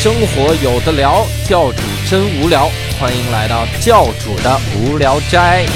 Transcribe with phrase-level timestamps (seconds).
[0.00, 2.70] 生活有的聊，教主真无聊，
[3.00, 5.66] 欢迎来到教主的无聊斋。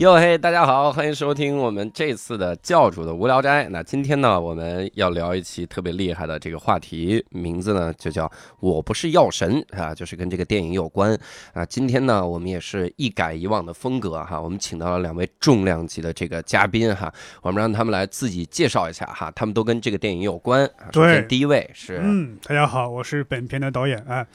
[0.00, 3.68] 哟嘿，大家好，欢迎收听我们这次的教主的无聊斋。
[3.68, 8.26] 那今天呢，我们要聊一期特别厉害的这个话题，名字呢就叫
[8.60, 11.14] “我不是药神”啊，就是跟这个电影有关
[11.52, 11.66] 啊。
[11.66, 20.64] 今天呢，我们也是一改以往的风格哈，我们请到了两位重量级的这个嘉宾哈，我们让他们来自己介绍一下哈，他们都跟这个电影有关。
[20.78, 24.26] 啊首先对第一位是，嗯，大家好，我是本片的导演啊，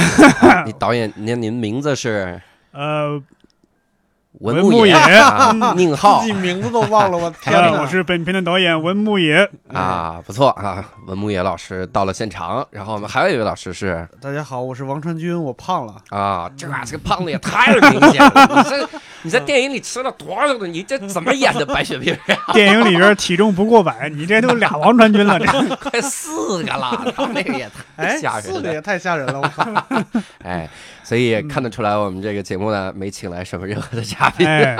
[0.66, 2.38] 你导演，您您名字是
[2.72, 3.18] 呃，
[4.40, 4.94] 文牧野
[5.76, 7.72] 宁浩 自己名字都忘了，我 天！
[7.72, 15.94] 我是本片的导演文牧野，啊，不错啊，文牧野老师到了现场，然后我们还有一位老师是大家好，我是王传君，我胖了。
[16.10, 18.88] 啊，这这个胖子也太明显了，你这
[19.22, 20.66] 你在电影里吃了多少个？
[20.66, 22.36] 你这怎么演的白血病呀？
[22.52, 28.80] 电影里边体重不过百，你这都俩王传君了，这快四个了，他那个也太哎，吓人了四个也。
[28.82, 29.64] 太吓人了，我靠！
[30.44, 30.68] 哎，
[31.06, 34.76] 所以也看得出来，我们这个节目呢没请来什么任何的嘉宾，哎，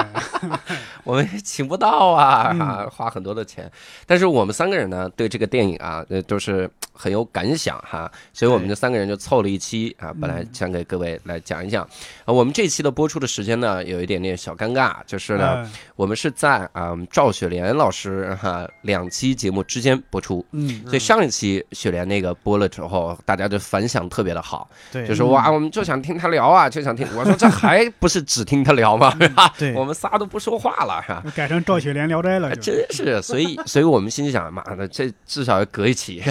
[1.05, 2.61] 我们也请不到啊，嗯。
[2.61, 3.71] 啊花很多的钱。
[4.07, 11.85] 但是我们三个人呢，对这个电影啊，呃，都是很有感想哈，所以我们这三个人就凑了一期啊，本来想给各位来讲一讲。
[12.25, 15.71] 啊，我们这期的播出的时间呢，有一点点小尴尬，就是呢，嗯。
[15.95, 20.45] 我们是在啊赵雪莲老师哈两期节目之间播出。
[20.51, 27.07] 嗯，所以上一期雪莲那个播了之后，大家就反响特别的好，对，就是哇，我们就想听他聊啊，就想听。
[27.17, 29.15] 我说 这还不是只听他聊吗？
[29.21, 29.53] 是吧？
[29.59, 31.23] 对我们仨都不说话了，是吧？
[31.35, 36.23] 改成赵雪莲聊斋了，还真是，所以， 所以我们心想，妈的，这至少要隔一期，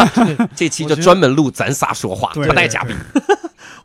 [0.54, 2.96] 这期就专门录咱仨说话，不带嘉宾。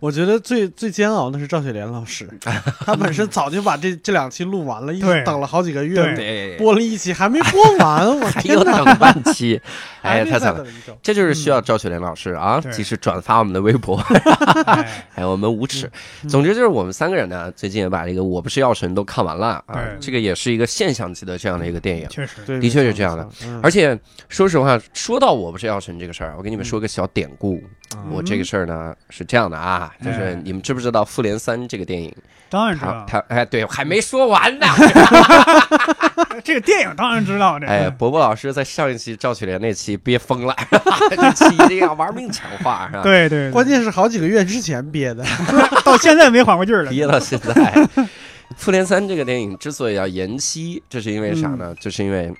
[0.05, 2.29] 我觉得最最煎熬的是赵雪莲老师，
[2.85, 8.83] 他本身早就把这这两期录完了，一直等了好几个月，对对，播了一期还没播完，我还有天哪！
[8.83, 9.59] 等半期，
[10.03, 10.63] 哎，太惨了。
[11.01, 13.97] 这就是需要赵雪莲老师啊，及时转发我们的微博，
[14.67, 15.91] 哎还有我们无耻。
[16.29, 22.07] 总之就是我们三个人呢，最近也把这个《我不是药神》都看完了啊，这个也是一个现象级的这样的一个电影。
[22.09, 23.27] 确实，对，的确是这样的。
[23.63, 27.55] 而且说实话，说到我不是药神这个事儿，我给你们说个小典故。
[27.55, 32.13] 啊我这个事儿呢是这样的啊，就是哎你们知不知道《复联三》这个电影？
[32.49, 34.65] 当然知道，他哎，对，还没说完呢。
[36.43, 40.55] 这个电影当然知道，这哎，伯伯老师在上一期赵雪莲那期憋疯了，
[41.09, 43.01] 这期一定要玩命强化，是吧？
[43.03, 45.25] 对对，对关键是好几个月之前憋的，
[45.83, 47.53] 到现在没缓过劲儿来，憋到现在。
[48.55, 51.73] 《复联三》这个电影之所以要延期，这是因为啥呢？
[51.79, 52.31] 就是因为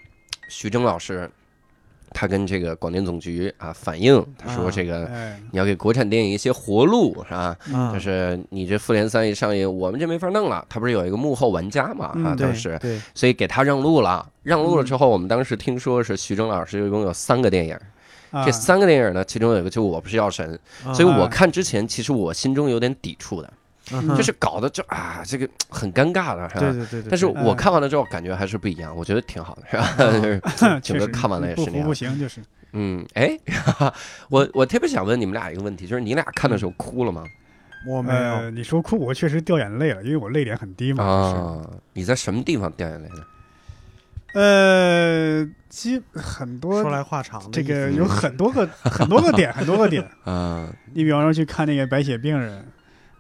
[0.47, 1.29] 徐峥老师
[2.15, 7.57] 他跟这个广电总局啊反映，他说啊这个哎，你要给国产电影一些活路，是吧？
[7.73, 10.65] 啊就是你这《复联三》一上映，我们这没法弄了。
[10.69, 12.05] 他不是有一个幕后玩家嘛？
[12.23, 14.25] 啊，当时，对，所以给他让路了。
[14.43, 17.77] 让路了之后，我们当时听说是徐峥老师一共有三个电影，
[18.31, 23.51] 啊这三个电影呢，其中有一个就我不是药神，啊所以我看之前其实我心中有点抵触的，
[23.91, 26.59] 嗯就是搞得就啊这个很尴尬的，是吧？
[26.61, 29.93] 对对对对，但是我看完了之后感觉还是不一样，我觉得挺好的，是吧？
[30.11, 31.93] 就是整 确实个看完了也是那样不。
[31.93, 32.41] 行，就是
[32.73, 33.37] 嗯，哎，
[34.29, 37.23] 我我特别想问你们俩一个问题，就是你俩看的时候哭了吗？
[37.87, 41.61] 我没呃，有，你说哭，我确实掉眼泪了，因为我泪点很低嘛，啊，
[41.93, 43.23] 你在什么地方掉眼泪呢？
[44.33, 50.05] 呃，基很多说来话长这个有很多个很多个点，很多个点。
[50.25, 52.65] 嗯，你比方说去看那个白血病人，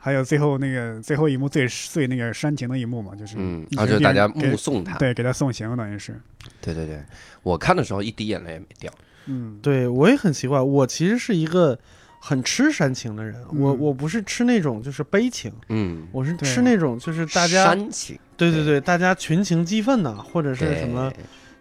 [0.05, 4.99] 还有最后那个最后一幕最最那个煽情的一幕嘛，就是嗯，一然后就大家目送他。
[4.99, 6.15] 对给他送行，等于是。
[6.61, 7.03] 对对对，
[7.41, 8.93] 我看的时候一滴眼泪也没掉。
[9.25, 9.57] 嗯。
[9.63, 11.75] 对我也很奇怪，我其实是一个
[12.19, 13.79] 很吃煽情的人，我嗯。
[13.79, 18.15] 我不是吃那种就是悲情，嗯，我是吃那种就是大家煽情。
[18.37, 21.11] 对对对，大家群情激愤呐，或者是什么，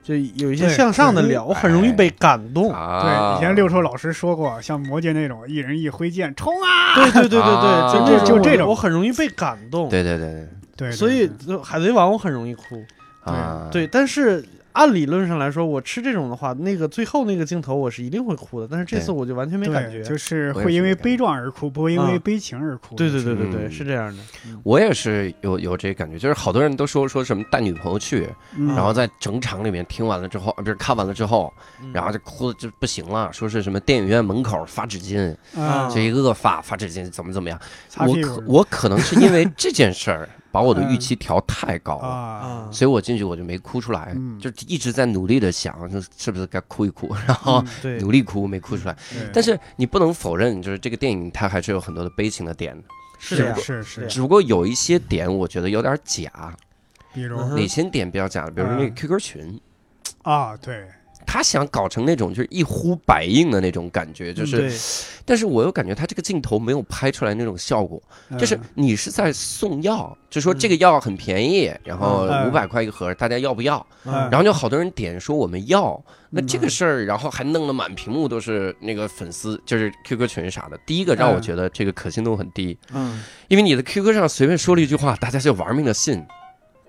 [0.04, 2.69] 就有一些向上的聊，我很容易被感动。
[2.69, 3.37] 对，啊？
[3.38, 9.88] 以前六兽老师说过，像魔戒那种一人一挥剑冲啊，对对对对啊对，就那种我就这种我很容易被感动。
[9.88, 11.31] 对对对对对，所以
[11.62, 12.84] 海贼王我很容易哭。
[13.25, 13.34] 对，
[13.72, 14.44] 对，但是
[14.75, 18.69] 按理论上来说，我吃这种的话，那个最后那个镜头我是一定会哭的。
[18.69, 20.03] 但是这次我就完全没感觉。
[20.03, 22.97] 就是会因为悲壮而哭，不会因为啊悲情而哭。
[22.97, 24.23] 对对对对对，嗯是这样的。
[24.65, 37.56] 我也是有有这感觉，就是好多人都说说什么带女朋友去，嗯然后在整场里面听完了之后，啊不是看完了之后，嗯然后就哭的就不行了，说是什么电影院门口发纸巾，啊，就一个个发发纸巾，怎么怎么样。
[38.00, 42.68] 我可我可能是因为这件事儿把我的预期调太高了。
[42.70, 45.74] 所以我进去我就没哭出来，嗯就一直在努力的想，
[46.16, 47.62] 是不是该哭一哭，然后
[47.98, 48.96] 努力哭没哭出来。
[49.32, 52.80] 但是你不能否认，就是这个电影它还是有很多的悲情的点，
[53.18, 53.58] 是这样。
[53.58, 56.30] 是是，只不过有一些点我觉得有点假。
[57.12, 58.46] 比如哪些点比较假？
[58.46, 59.60] 比如说那个嗯 QQ 群，
[60.22, 60.88] 啊，对，
[61.26, 64.71] 他想搞成那种就是一呼百应的那种感觉，就是，
[65.25, 68.03] 但是我又感觉他这个镜头没有拍出来那种效果，
[68.38, 73.85] 就是嗯你是在送药，就说这个药很便宜，然后嗯五百块一盒，大家要不要？
[74.05, 74.12] 嗯。
[74.31, 76.47] 然后就好多人点说我们要，那嗯。
[76.47, 80.79] 这个事儿，然后还弄得满屏幕都是那个粉丝，就是 QQ 群啥的。
[80.87, 86.25] 第一个让我嗯觉得这个可信度很低，嗯，因为你的 QQ 上随便说了一句话，大家就玩命的信，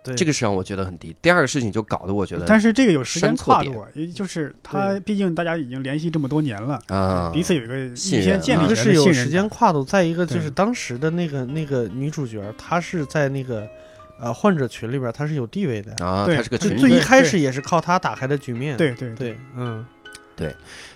[0.06, 1.16] 对，这个是让我觉得很低。
[1.20, 13.68] 第二个事情就搞得我觉得但是这个有时间跨度，也就是他毕竟大家已经联系这么多年了，啊，彼此有一个信任预先建立一个是有时间跨度，再一个就是当时的那个那个女主角，她是在那个
[14.20, 18.78] 呃患者群里边，她是有地位的，啊，对他是个群就最一，开始也是靠她打开的局面。
[18.78, 19.84] 对对对，嗯，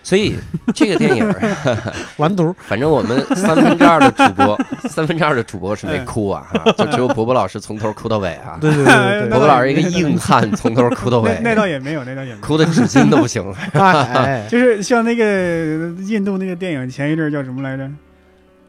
[0.01, 0.35] 所以
[0.73, 1.77] 这个电影儿，
[2.17, 4.57] 完犊，反正我们三分之二的主播，
[4.89, 8.57] 三分之二的主播是没嗯哭啊，哈就只有伯伯老师从头哭到尾啊。
[8.59, 12.45] 对对对对伯伯老师一个硬汉，从头哭到尾那，那倒也没有，那倒也没有。
[12.45, 13.55] 哭的纸巾都不行了。
[13.71, 15.23] 对，哎，就是像那个
[16.03, 17.87] 印度那个电影，前一阵儿叫什么来着？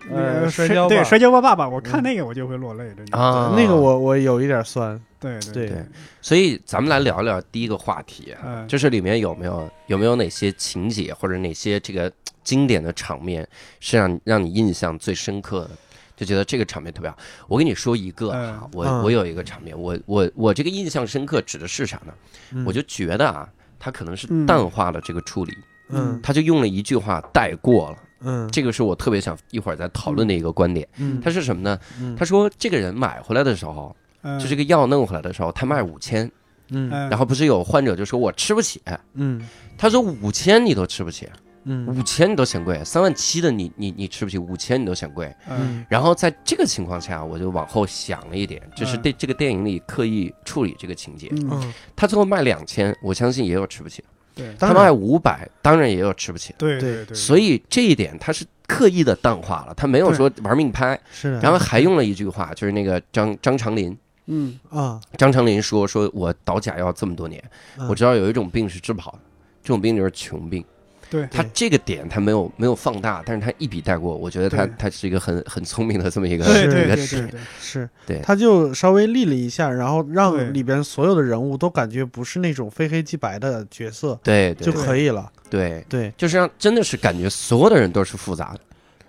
[0.08, 3.18] 那呃个摔跤对摔跤吧爸爸，我看嗯那个我就会落泪，真的。
[3.18, 5.84] 啊那个我我有一点酸，对对对
[6.20, 8.34] 所以咱们来聊聊第一个话题
[8.66, 12.10] 就是里面有没有有没有哪些情节或者哪些这个
[12.42, 13.46] 经典的场面
[13.80, 15.70] 是让让你印象最深刻的？
[16.16, 17.16] 就觉得这个场面特别好。
[17.48, 22.12] 我跟你说一个啊，嗯我嗯我有一个场面，我我我这个印象深刻指的是啥呢？
[22.52, 23.48] 嗯我就觉得啊，
[23.78, 25.56] 他可能是嗯淡化了这个处理，
[25.88, 27.96] 嗯他就用了一句话带过了。
[28.20, 28.48] 嗯。
[28.50, 30.86] 这个是我特别想一会儿再讨论的一个观点。
[30.98, 31.78] 嗯，他是什么呢？
[32.00, 32.16] 嗯。
[32.16, 36.26] 他说这个人买回来的时候，嗯，就这个药弄回来的时候，他卖五千，
[36.70, 36.90] 嗯。
[36.90, 38.80] 嗯，然后不是有患者就说我吃不起，
[39.14, 39.40] 嗯。
[39.78, 41.28] 他说五千你都吃不起，
[41.64, 41.86] 嗯。
[41.86, 45.34] 五千你都嫌贵，三万七的你你你吃不起，五千你都嫌贵。
[45.48, 45.84] 嗯。
[45.88, 49.02] 然后在这个情况下，我就往后想了一点，就是嗯。
[49.02, 51.28] 对这个电影里刻意处理这个情节。
[51.32, 54.02] 嗯，嗯，他最后卖两千，我相信也有吃不起；
[54.40, 54.54] 对。
[54.58, 56.54] 他卖当然五百，当然也有吃不起。
[56.58, 63.96] 对对对对，所以这一点他是刻意的淡化了，他没有说玩命拍，是的，然后还用了一句话，就是那个张张长林，
[64.26, 64.58] 嗯。
[64.70, 67.42] 啊，张长林说说我倒假药这么多年，
[67.78, 67.86] 嗯。
[67.88, 69.18] 我知道有一种病是治不好的，
[69.62, 70.64] 这种病就是穷病。
[71.10, 71.26] 对。
[71.30, 77.28] 他这个点他没有没有放大，但是他一笔带过，我觉得他他是一个很很聪明的这么一个对一对对对个点。
[77.28, 78.20] 对，是，对。
[78.22, 85.30] 他就稍微立了一下，然后让里边所有的人物都感觉不是那种非黑即白的角色就对就可以了。
[85.50, 86.12] 对，对。
[86.16, 88.60] 就是让真的是感觉所有的人都是复杂的，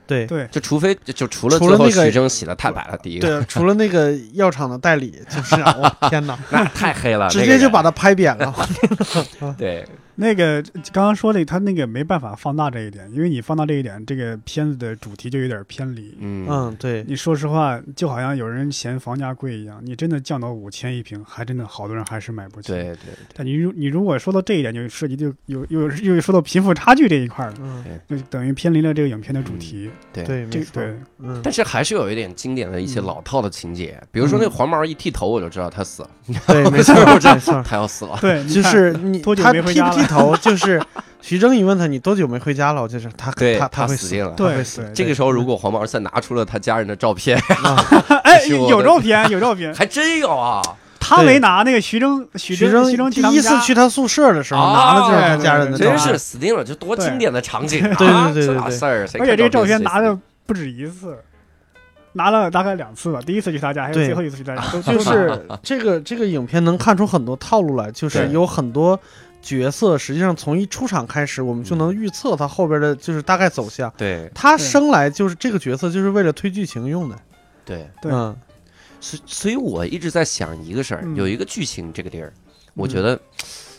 [0.07, 0.25] 对。
[0.25, 0.47] 对。
[0.51, 5.55] 就除非就就除了最后除了那个徐峥洗的太白了，第一个对，除了那个药厂的代理，就是
[6.09, 8.53] 天哪， 那太黑了，直接就把他拍扁了。
[9.57, 9.85] 对
[10.15, 16.15] 那个刚刚说的，他那个没办法放大这一点，因为你放大这一点，这个片子的主题就有点偏离。
[16.19, 16.47] 嗯。
[16.49, 22.69] 嗯，对，你说实话，就好像有人嫌房价贵一样，你真的降到五千一平，还真的好多人还是买不起。
[22.69, 29.91] 对对但你如你如果说到这一点，就涉及就有又又说到贫富差距这一块了，嗯，就等于偏离了这个影片的主题。
[30.11, 30.31] 对。
[30.31, 36.09] 对，没错，对，嗯，但是还是有一点经典的一些嗯老套的情节，比如说那黄毛一剃头，我就知道他死了，
[36.47, 38.17] 对，没错， 没错，他要死了。
[38.21, 40.81] 对，你就看是你多久他剃剃头，就是
[41.21, 47.41] 徐峥一问他你多久没回家了，我就是他对他会他死定了对死，对这个时候，如果黄毛再拿出了他家人的照片，
[48.23, 49.73] 哎，有照片，有照片。
[49.75, 50.61] 还真有啊！
[50.99, 57.95] 他没拿那个徐峥，徐徐峥，徐峥第一次去他宿舍的时候，哦拿了就是他家人的照真片是死定了，这多经典的场景啊！
[57.97, 59.01] 对对对对这啥对事儿？
[59.19, 61.17] 而且这个照片拿的不止一次，
[62.13, 63.19] 拿了大概两次吧。
[63.25, 68.97] 第一次去他家，还有最后一次去他家，都就是这个这个影片能看出很多套路来，就是有很多
[69.41, 73.91] 角色，实际上从一出场开始，我们就能预测他后边的就是大概走向。
[73.97, 74.29] 对。
[74.33, 77.19] 他生来就是这个角色，就是为了推剧情用的。
[77.65, 78.35] 对，对嗯。
[78.99, 81.15] 所所以我一直在想一个事儿，嗯。
[81.15, 82.31] 有一个剧情这个地儿，
[82.75, 83.19] 我觉得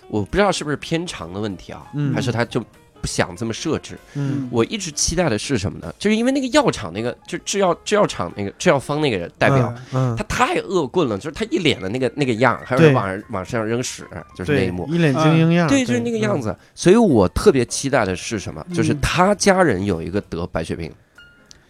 [0.09, 2.13] 我不知道是不是偏长的问题啊，嗯。
[2.13, 2.63] 还是他就
[3.03, 3.99] 不想这么设置。
[4.15, 5.93] 嗯我一直期待的是什么呢？
[5.99, 14.87] 就是因为那个药厂那个，就制药制药厂那个制药方那个人代表，嗯，他太恶棍了，就是他一脸的那个那个样，还有往上往身上扔屎，就是那一幕。
[14.89, 16.41] 一脸精英样，对，就是那个样。
[16.41, 16.57] 子。
[16.75, 18.65] 所以我特别期待的是什么？
[18.73, 20.93] 就是嗯他家人有一个得白血病，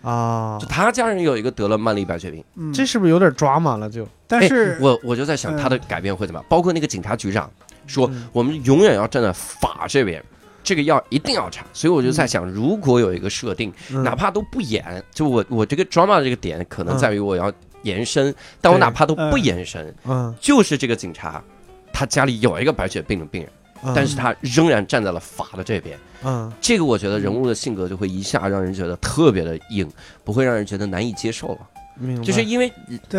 [0.03, 2.45] 啊就，他家人有一个得了曼丽白血病。
[2.57, 3.89] 嗯，这是不是有点抓马了？
[3.89, 6.47] 就哎但是我我就在想嗯他的改变会怎么样？
[6.49, 7.51] 包括那个警察局长
[7.87, 10.23] 说嗯，我们永远要站在法这边。
[10.63, 14.03] 这个药一定要查，所以我就在想，如果有一个设定，嗯。
[14.03, 16.99] 哪怕都不演，就我我这个 drama 的这个点可能嗯。
[16.99, 17.53] 在于我要
[17.83, 19.43] 延伸，但我哪怕都不嗯。
[19.43, 21.43] 延伸，嗯，就是这个警察，
[21.93, 23.51] 他家里有一个白血病的病人，
[23.85, 23.93] 嗯。
[23.95, 25.99] 但是他仍然站在了法的这边。
[26.25, 26.53] 嗯。
[26.61, 29.91] 这个我觉得人物的性格就会一下让人觉得特别的硬，
[30.25, 31.59] 不会让人觉得难以接受了。
[32.25, 32.73] 就是因为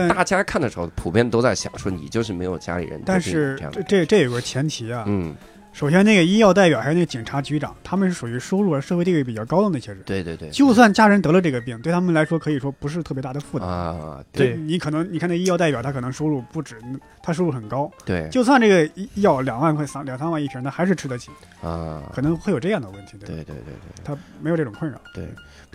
[0.09, 5.33] 大家看的时候，普遍都在想说你就是没有家里人但是这这这有个前提啊，嗯
[5.73, 9.99] 首先那个医药代表还有那个警察局长，他们是属于收入和社会地位比较高的那些人。
[10.05, 13.67] 对对对，就算家人得了这个病，对他们来说可以说不是特别大的负担。
[13.67, 14.55] 啊，对。
[14.55, 16.77] 你可能你看那医药代表，他可能收入不止，
[17.23, 18.29] 他收入很高，对。
[18.29, 21.31] 就算这个医药两万块三两三万一瓶，他还是吃得起，
[21.63, 24.03] 啊，可能会有这样的问题，对对对对对。
[24.03, 25.01] 他没有这种困扰。
[25.11, 25.27] 对，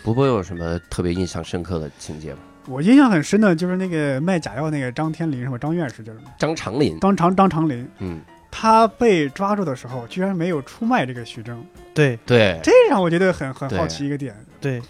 [0.05, 2.39] 伯伯有什么特别印象深刻的情节吗？
[2.69, 6.21] 我印象很深的就是那个卖假药那个张天林什么张院士就是？
[6.39, 11.57] 张长林，张长张长林，嗯，他被抓住的时候居然没有出卖这个徐峥，
[11.95, 12.19] 对。
[12.25, 14.35] 对，这让我觉得很很好奇一个点。
[14.61, 14.83] 对，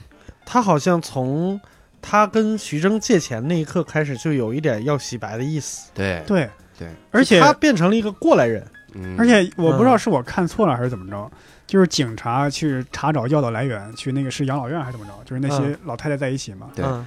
[0.46, 1.60] 他好像从
[2.00, 6.22] 他跟徐峥借钱那一刻开始，就有一点要洗白的意思，对。
[6.26, 6.48] 对。
[6.78, 8.64] 对，而且他变成了一个过来人。
[8.94, 11.28] 嗯，而且我不知道是我看错了还是怎么着，
[11.66, 16.84] 就是警察去查找药的来源，去那个是养老院还是怎么着，就是那些老太太在一起嘛，对。
[16.84, 17.04] 嗯。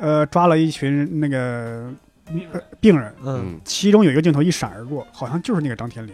[0.00, 1.94] 呃，抓了一群那个、呃、
[2.80, 6.12] 病人，嗯嗯，其中有一个镜头一闪而过，好像就是那个张天林。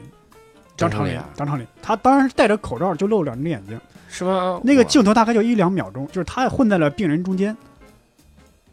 [0.75, 3.79] 张长林张长林啊，张长林，他当然是戴着口罩，就露两只眼睛。
[4.09, 4.61] 是吗？
[4.65, 7.57] 那个镜头大概就一两秒钟，就是他混在了病人中间，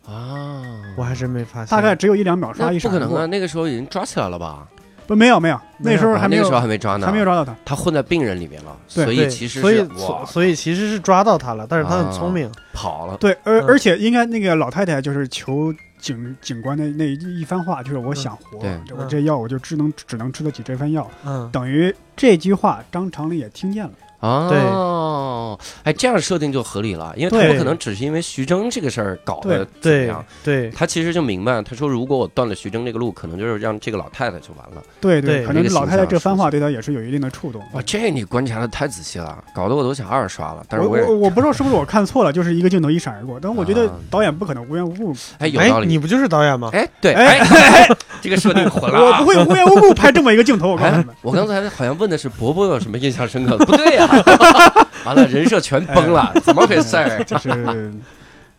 [0.07, 0.63] 啊，
[0.97, 2.99] 我还真没发现，大概只有一两秒，唰一闪而过。
[2.99, 3.25] 那不可能啊，。
[3.27, 4.65] 那个时候已经抓起来了吧？
[5.05, 7.55] 不，没有没有，那时候还没有啊那个时候还没抓呢，还没有抓到他。
[7.65, 13.65] 他混在病人里面了，对所以其实所以所所以其实是抓到他了，但是他很聪明，跑了，对，而、嗯。
[13.67, 18.59] 而且应该那个老太太就是求警警官的那一一番话，就是我想活，
[18.95, 21.09] 我这药我就只能只能吃得起这份药。
[21.25, 23.91] 嗯，等于这句话，张长林也听见了。
[24.19, 34.83] 哦，哎，这样设定就合理了，因为他对不可能只是因为徐峥这个事儿搞的对怎么对样，对他其实就明白，他说如果我断了徐峥这个路，可能就是让这个老太太就完了。
[34.99, 37.61] 对对可能老太太这番话对他也是有一定的触动。
[37.73, 40.63] 哇，这你观察的太仔细了，搞得我都想二刷了。
[40.67, 45.87] 但是我我我不知道是不是我看错了， 就是一个镜头一闪而过，但我觉得啊导演不可能无缘无故，哎有道哎，理。
[45.87, 46.69] 你不就是导演吗？
[46.73, 47.89] 哎，对，哎哎，哎
[48.21, 49.29] 这个设定混了啊 我不。
[49.29, 50.69] 会无缘无故拍这么一个镜头。
[50.71, 54.08] 我告诉哎你们，，我刚才好像问的是伯伯有什么印象深刻的，不对呀、
[55.05, 57.23] 完了，人设全崩了，怎么回事儿？
[57.25, 57.93] 就是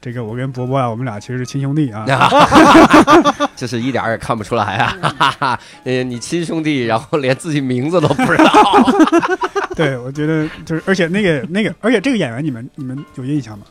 [0.00, 2.07] 这个我跟伯伯啊，我们俩其实是亲兄弟啊。
[3.54, 5.61] 就是一点儿也看不出来啊！
[5.85, 8.54] 呃，你亲兄弟，然后连自己名字都不知道。
[9.76, 13.64] 对，我觉得就是，而且那个那个，而且这个演员你们你们有印象吗？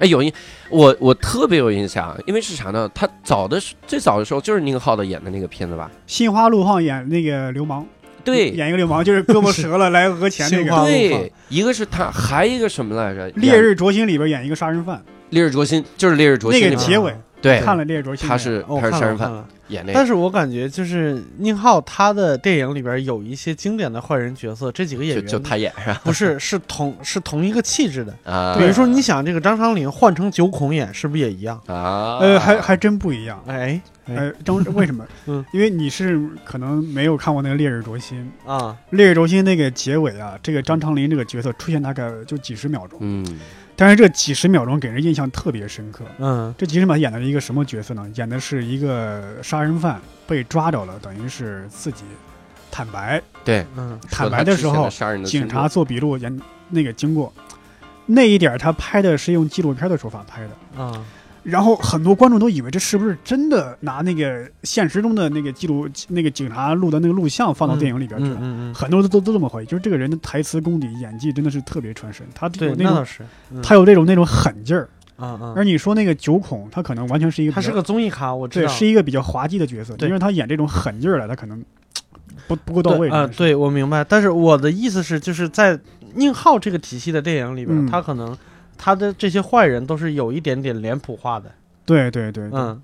[0.00, 0.32] 哎，有印，
[0.70, 2.90] 我我特别有印象，因为是啥呢？
[2.92, 5.88] 他早的时最早的时候就是宁浩的演的那个片子吧？
[6.08, 7.86] 心花怒放演那个流氓，
[8.24, 8.50] 对。
[8.50, 10.70] 演一个流氓，就是胳膊折了来讹钱那个。
[10.86, 13.28] 对，一个是他，还一个什么来着？
[13.36, 19.44] 烈日灼心里边演一个杀人犯，烈日灼心，就是烈日灼心那个结尾对，看了烈日灼心，他是他是杀人犯。
[19.68, 26.00] 演那个，但是我感觉就是宁浩他的电影里边有一些经典的坏人角色，这几个演员他演是吧？
[26.04, 28.12] 不是 是同是同一个气质的。
[28.24, 31.56] 啊，比如说，你想这个张长林换成九孔演，是不是也一样？
[31.66, 33.40] 啊，呃，还还真不一样。
[33.46, 35.06] 哎呃，张 为什么？
[35.26, 43.24] 嗯，因为你是可能没有看过那个《烈日灼心》，啊，《烈日灼心》那个结尾啊，这个张长林这个角色出现大概就几十秒钟，嗯，
[43.80, 46.04] 但是这几十秒钟给人印象特别深刻。
[46.18, 48.06] 嗯这几十秒演的是一个什么角色呢？
[48.14, 52.04] 演的是一个杀人犯被抓着了，等于是自己
[52.70, 54.86] 坦白，对，嗯坦白的时候
[55.24, 57.32] 警察做笔录演那个经过，
[58.04, 60.82] 那一点他拍的是用纪录片的手法拍的。
[60.82, 61.02] 啊
[61.42, 68.36] 然后很多观众都以为这是不是真的拿那个现实中的那个记录那个警察录的那个录像放到电影里边去了。
[68.36, 73.06] 嗯嗯嗯，很多都都都这么怀疑，就是这个人的台词功底、演技真的是特别传神，他有，那种
[73.62, 74.88] 他有这种那种狠劲儿。
[75.16, 81.62] 啊啊，而你说那个九孔，他可能完全是一个他是个综艺咖，我知道对，道，是一个比较滑稽的角色，对因为他演这种狠劲儿来，他可能
[82.48, 83.10] 不不够到位。
[83.10, 84.02] 对啊、对我明白。
[84.02, 85.78] 但是我的意思是，就是在
[86.14, 88.34] 宁浩这个体系的电影里边，嗯他可能
[88.82, 91.52] 他的这些坏人都是有一点点脸谱化的，
[91.84, 92.58] 对对对，对。
[92.58, 92.80] 嗯，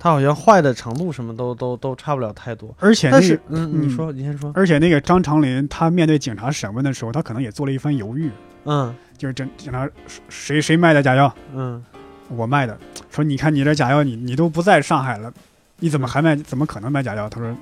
[0.00, 2.74] 他好像坏的程度什么都都都差不了太多。
[2.80, 3.90] 而且那个，但是，嗯，你嗯。
[3.90, 8.28] 说，你先说，而且那个张长林，他面对警察审问的时候，他可能也做了一番犹豫，
[8.64, 8.92] 嗯。
[9.16, 9.88] 就是警警察
[10.28, 11.80] 谁谁卖的假药，嗯。
[12.28, 12.76] 我卖的，
[13.08, 15.32] 说你看你这假药，你你都不在上海了，
[15.78, 16.34] 你怎么还卖？
[16.34, 17.28] 怎么可能卖假药？
[17.28, 17.56] 他说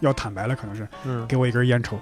[0.00, 0.88] 要坦白了，可能是。
[1.04, 1.96] 嗯，给我一根烟抽。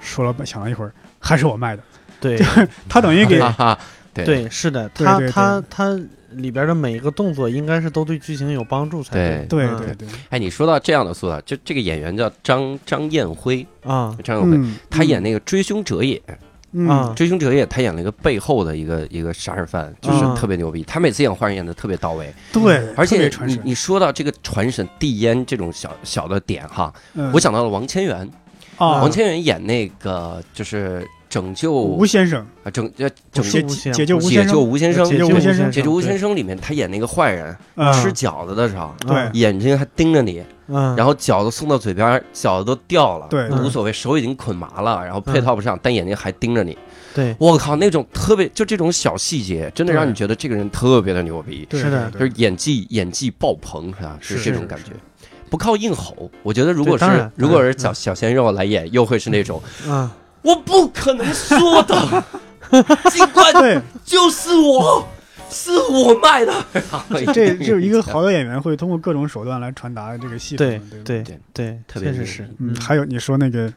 [0.00, 1.82] 说了想了一会儿，还是我卖的。
[2.22, 2.40] 对。
[2.88, 3.78] 他等于给哈哈，
[4.14, 4.24] 对。
[4.24, 6.00] 对，是的，他他他
[6.30, 9.66] 里边的每一个动作应该是都对剧情有帮助才对。
[9.66, 14.16] 嗯对对对，哎，你说到这样的塑造，就这个演员叫张张艳辉，啊。
[14.24, 16.22] 张艳辉，嗯，他演那个追凶者也，
[16.72, 16.88] 嗯。
[16.88, 20.34] 啊追凶者也，他演了一个背后的一个一个杀人犯，就是嗯。
[20.34, 20.82] 特别牛逼。
[20.84, 23.30] 他每次演坏人演的特别到位，对，而且。
[23.44, 27.30] 你你说到这个传神递烟这种小小的点哈，嗯。
[27.34, 28.18] 我想到了王千源，
[28.78, 35.72] 啊，王千源演那个就是拯救吴先生，啊拯呃拯解是吴先解救吴解救先生，吴先生，解救吴先生。
[35.72, 37.90] 解救吴先生里面他演那个坏人嗯。
[37.94, 39.30] 吃饺子的时候，对。
[39.32, 43.48] 眼睛还盯着你，嗯，然后饺子送到嘴边，饺子都掉了，对。
[43.48, 46.76] 无所谓，手已经捆麻了，然后配套不上，但眼睛还盯着你。
[47.14, 54.18] 对，我靠，那种特别就这种小细节，真的让你觉得这个人特别的牛逼，是的就是演技演技爆棚，是吧？
[54.20, 54.92] 是这种感觉。
[55.48, 60.10] 不靠硬吼，我觉得如果是如果是小小鲜肉来演，又会是那种嗯，
[60.42, 62.24] 我不可能说的，
[63.10, 65.08] 尽管对，就是我，
[65.50, 66.52] 是我卖的。
[67.32, 73.72] 这就是一个好的演员会通过各种手段来传达这个戏对份，对对对对，特别牛确实是，嗯，还有你说那个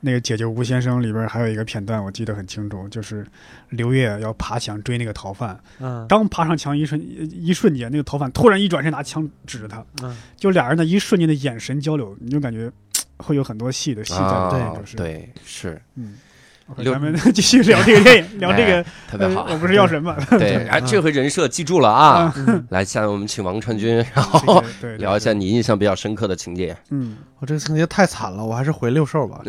[0.00, 3.26] 那个解救吴先生里边还有一个片段，我记得很清楚，就是
[3.70, 6.06] 刘烨要爬墙追那个逃犯，嗯。
[6.08, 7.00] 刚爬上墙一瞬
[7.30, 12.70] 一瞬间，那个逃犯突然一转身拿枪指着他，嗯，就俩人的一瞬间的眼神交流，你就感觉
[13.18, 16.18] 会有很多戏的戏在里啊面，就是，对，是嗯。
[16.76, 19.54] 刘咱们 继续聊这个电影，聊这个，特别好呃。
[19.54, 20.16] 我不是药神嘛？
[20.38, 22.32] 对，哎，这回人设记住了啊！
[22.36, 26.76] 嗯来，下面我们请王传君， 然后对，聊一下，你印象比较深刻的情节。
[26.90, 29.40] 嗯，我这个情节太惨了，我还是回六兽吧。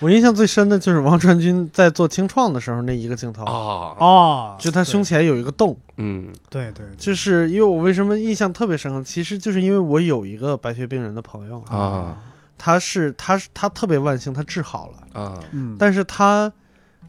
[0.00, 12.16] 我印象最深的就是王传君在做清创的时候那一个镜头，哦，哦，就他胸前有一个洞，嗯对，对对，就是因为我为什么印象特别深刻，其实就是因为我有一个白血病人的朋友，啊
[12.56, 16.52] 他是他是他特别万幸，他治好了，啊嗯，但是他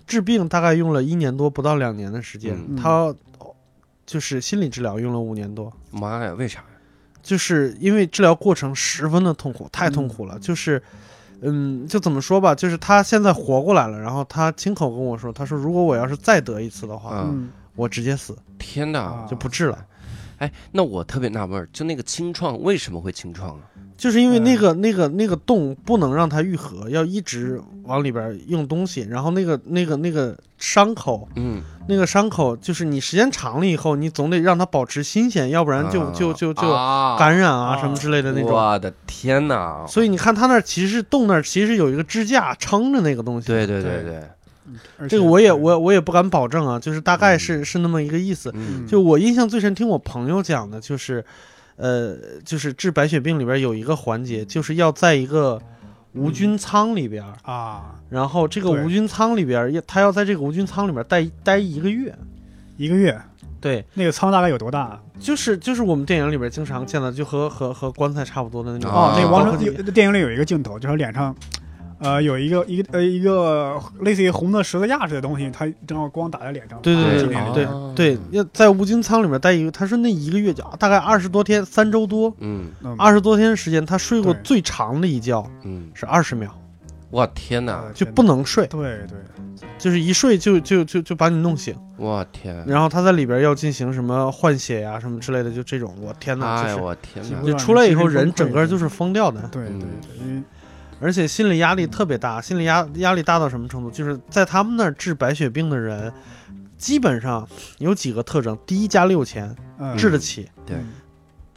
[0.08, 3.14] 治病大概用了一年多，不到两年的时间，嗯他
[4.06, 5.72] 就是心理治疗用了五年多。
[5.92, 6.64] 妈呀，为啥？
[7.24, 10.38] 就是因为治疗过程十分的痛苦，太痛苦了。
[10.38, 10.80] 就是，
[11.42, 17.28] 嗯，就怎么说吧，就是他现在活过来了，然后他亲口跟我说，他说如果我要是再得一次的话，
[17.76, 19.28] 我直接死，天哪啊！
[19.28, 19.86] 就不治了。
[20.38, 23.62] 哎，那我特别纳闷儿，就那个清创为什么会清创啊？
[23.98, 38.52] 就是因为那个、那个那个洞不能让它愈合，要一直往里边用东西，然后那个那个那个伤口，嗯，那个伤口就是你时间长了以后，你总得让它保持新鲜，要不然就、啊就就就啊感染啊啊什么之类的那种。
[38.52, 39.86] 我的天哪！
[39.88, 43.48] 所以你看它那儿其实洞那儿其实有一个支架撑着那个东西。
[43.48, 44.22] 对对对对
[45.08, 48.52] 这个我也我我也不敢保证啊，就是大概是、是那么一个意思。
[48.56, 51.24] 嗯就我印象最深，听我朋友讲的，就是，
[51.76, 55.62] 呃，就是治白血病里边有一个环节，就是要在一个
[56.14, 62.16] 无菌舱里边，啊，然后这个无菌舱里边，要他要在这个无菌舱里边待待一个月。
[62.78, 63.18] 一个月，
[63.62, 65.00] 对，那个舱大概有多大？
[65.18, 68.92] 就是就是我们电影里边经常见的，就和和和棺材差不多的那种。
[68.92, 71.34] 啊哦，那个王成有电影里有一个镜头，就是脸上，
[72.06, 76.80] 呃，有一个一个呃一个类似于红的十字架似的东西，它正好光打在脸上。
[76.82, 77.94] 对对对对哦。
[77.96, 82.70] 对，要在无菌舱里面待一个，他说那一个月就大概二十多天，三周多，嗯。
[82.84, 82.96] 嗯。
[82.98, 86.50] 二十多天的时间，他睡过最长的一觉嗯，是二十秒，
[87.10, 87.84] 我天哪！
[87.94, 89.18] 就不能睡，对对，
[89.78, 91.76] 就是一睡就就就就把你弄醒。
[91.98, 92.62] 我天！
[92.68, 97.30] 然后他在里边要进行什么换血呀、什么之类的，就这种，我天哪，哎呀，就是我天哪。
[97.30, 97.48] 几乎！
[97.48, 100.44] 就出来以后人整个就是疯掉的，对对嗯对，
[101.00, 103.92] 而且心理压力特别大，心理压压力大到什么程度？
[103.92, 106.12] 就是在他们那儿治白血病的人，
[106.78, 107.48] 基本上
[107.80, 110.88] 有几个特征：第一，家里有钱，嗯治得起；对嗯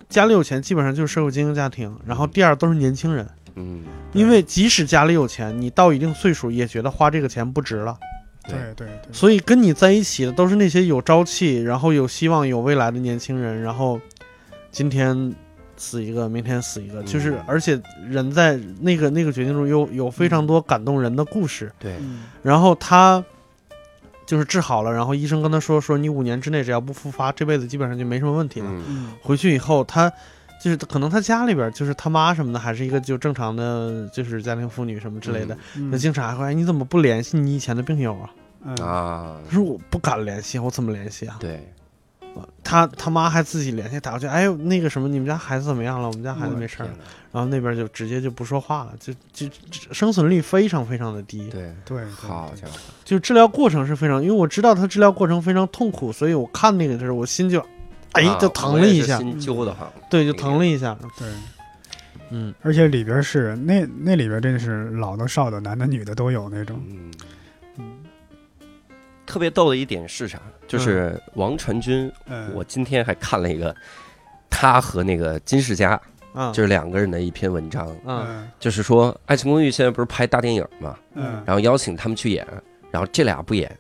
[0.09, 7.97] 家里有钱，基本上就是社会精英家庭；然后第二都是年轻人，嗯，因为即使家里有钱，你到一定岁数也觉得花这个钱不值了。
[8.45, 13.61] 对对对，所以跟你在一起的都是那些有朝气，然后有希望、有未来的年轻人。
[13.61, 14.01] 然后
[14.71, 15.35] 今天
[15.79, 21.73] 死一个，明天死一个，就是嗯而且人在那个那个决定中有有非常多感动人的故事。
[21.79, 23.25] 对，嗯然后他
[24.27, 28.71] 就是治好了，然后医生跟他说说你五年之内只要不复发，这辈子基本上就没什么问题了。
[29.23, 30.13] 回去以后他。
[30.61, 35.57] 就是可能他家里边就是他妈什么的，还是一个就正常的，就是家庭妇女什么之类的。
[35.77, 38.31] 嗯那经常还会，哎，你怎么不联系你以前的病友啊？
[38.65, 41.37] 嗯啊他，说我不敢联系，我怎么联系啊？
[41.39, 41.73] 对，
[42.63, 46.09] 他他妈还自己联系打过去，哎呦那个什么，你们家孩子怎么样了？
[46.09, 46.89] 我们家孩子没事儿
[47.31, 51.49] 然后那边就直接就不说话了，就就就生存率非常非常的低。
[51.51, 52.73] 对，对，好家伙，
[53.05, 57.65] 就治疗过程是非常，因为我知道他治疗过程非常痛苦，所以我看那个的时候，我心就
[58.13, 59.91] 哎啊就疼了一下揪的慌。
[60.11, 60.97] 对，就疼了一下。
[61.19, 61.29] 对，
[62.31, 66.81] 嗯，而且里边是那那里边真的是老的少的男的女的都有那种，
[69.29, 70.41] 特别逗的一点是啥？
[70.67, 73.75] 就是王传君，嗯，我今天还看了一个
[74.49, 76.01] 他和那个金世佳，
[76.33, 77.95] 啊，就是两个人的一篇文章，
[78.59, 81.43] 就是说《爱情公寓》现在不是拍大电影嘛，嗯。
[81.45, 82.47] 然后邀请他们去演，
[82.91, 83.71] 然后这俩不演，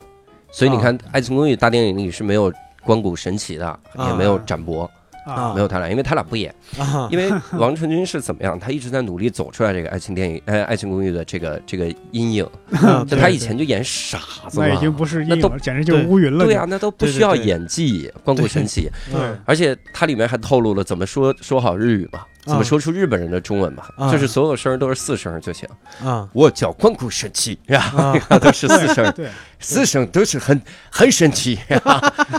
[0.50, 0.82] 所以你啊。
[0.82, 4.90] 看《爱情公寓》大电影里是没有关谷神奇的，也没有展博，
[5.34, 5.52] 啊。
[5.54, 16.44] 没有他俩，因为他俩不演，啊，因为王传君是怎么样，他一直在努力走出来这个爱情电影，呃，爱情公寓的这个这个阴影，啊就对他以前就演傻子嘛，那已经不是那都阴影了，简直就是乌云了。
[16.44, 18.90] 对呀、那都不需要演技，光顾神奇。
[19.10, 19.38] 对嗯。
[19.44, 24.10] 而且他里面还透露了怎么说说好日语嘛，怎么说出日本人的中文嘛，啊。
[24.10, 25.68] 就是所有声都是四声就行。
[26.02, 26.28] 啊。
[26.32, 27.58] 我叫光谷神奇，
[28.40, 29.28] 都是四声，对，
[29.60, 31.58] 四声都是很很神奇，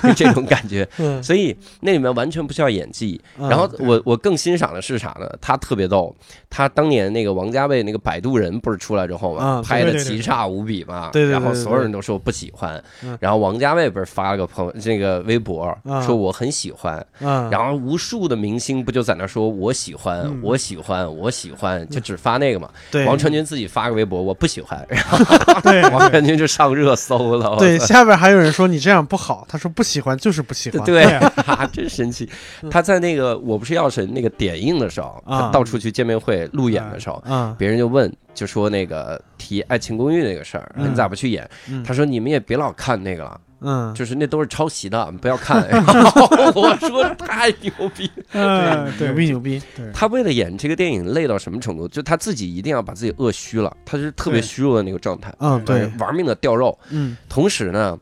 [0.03, 0.87] 就 这种感觉。
[0.97, 3.21] 嗯，所以那里面完全不需要演技。
[3.37, 3.47] 嗯。
[3.49, 5.29] 然后我我更欣赏的是啥呢？
[5.39, 6.13] 他特别逗，
[6.49, 12.83] 他当年那个王家卫那个《摆渡人》不是出来之后嘛，啊拍的对对对奇差无比嘛，对对对然后所有人都说不喜欢。
[13.03, 16.01] 嗯，然后王家卫不是发了个朋友这个微博啊。
[16.01, 22.69] 说我很喜欢，啊，然后无数的明星不就在那说我喜欢嗯我喜欢我喜欢，就只发那个嘛。
[22.89, 25.17] 对王传君自己发个微博我不喜欢，然后
[25.61, 27.57] 对王传君就上热搜了。
[27.57, 31.13] 对，下边还有人说你这样不好，他说不喜欢就是不喜欢，对对
[31.45, 32.29] 啊，真神奇！
[32.71, 41.49] 他在那个《我不是药神》那个点映的时候，啊他到处去见面会路演的时候，啊，别人就问，就说那个提《爱情公寓》那个事儿，嗯你咋不去演？
[41.69, 45.67] 嗯他说你们也别老看那个了，嗯，就是那都是抄袭的，不要看。
[45.69, 49.61] 然后我说太牛逼了，嗯，牛逼牛逼，
[49.93, 51.87] 他为了演这个电影累到什么程度？
[51.87, 56.77] 就他自己一定要把自己饿虚了，他是特别虚弱的那个状态，嗯，对，玩命的掉肉。
[56.89, 57.97] 嗯同时呢，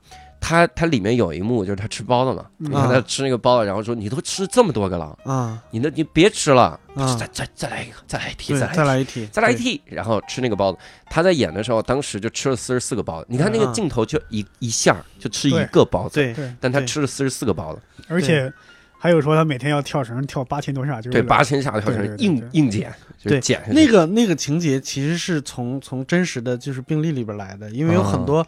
[0.47, 10.77] 他他里面有一幕就是他吃包子嘛，嗯你看他吃那个包子，然后说你都吃这么多个了，啊你那你别吃了，啊再再再来一个，再来一屉，对，再来一屉再来一题，再来一屉，然后吃那个包子。
[11.09, 13.27] 他在演的时候，当时就吃了四十四个包子。
[13.29, 18.51] 你看那个嗯镜头，就一一下就吃一个包子，对对，但他吃了四十四个包子，而且
[18.97, 22.59] 还有说他每天要跳绳跳八千多下，就是对，八千下跳绳硬对对对。
[22.59, 28.45] 硬减，就是对减那个那个情节其实是从从真实的就是病例里边来的，因为有很多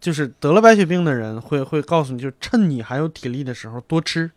[0.00, 4.30] 就是得了白血病的人会会告诉你，就是趁你还有体力的时候多吃，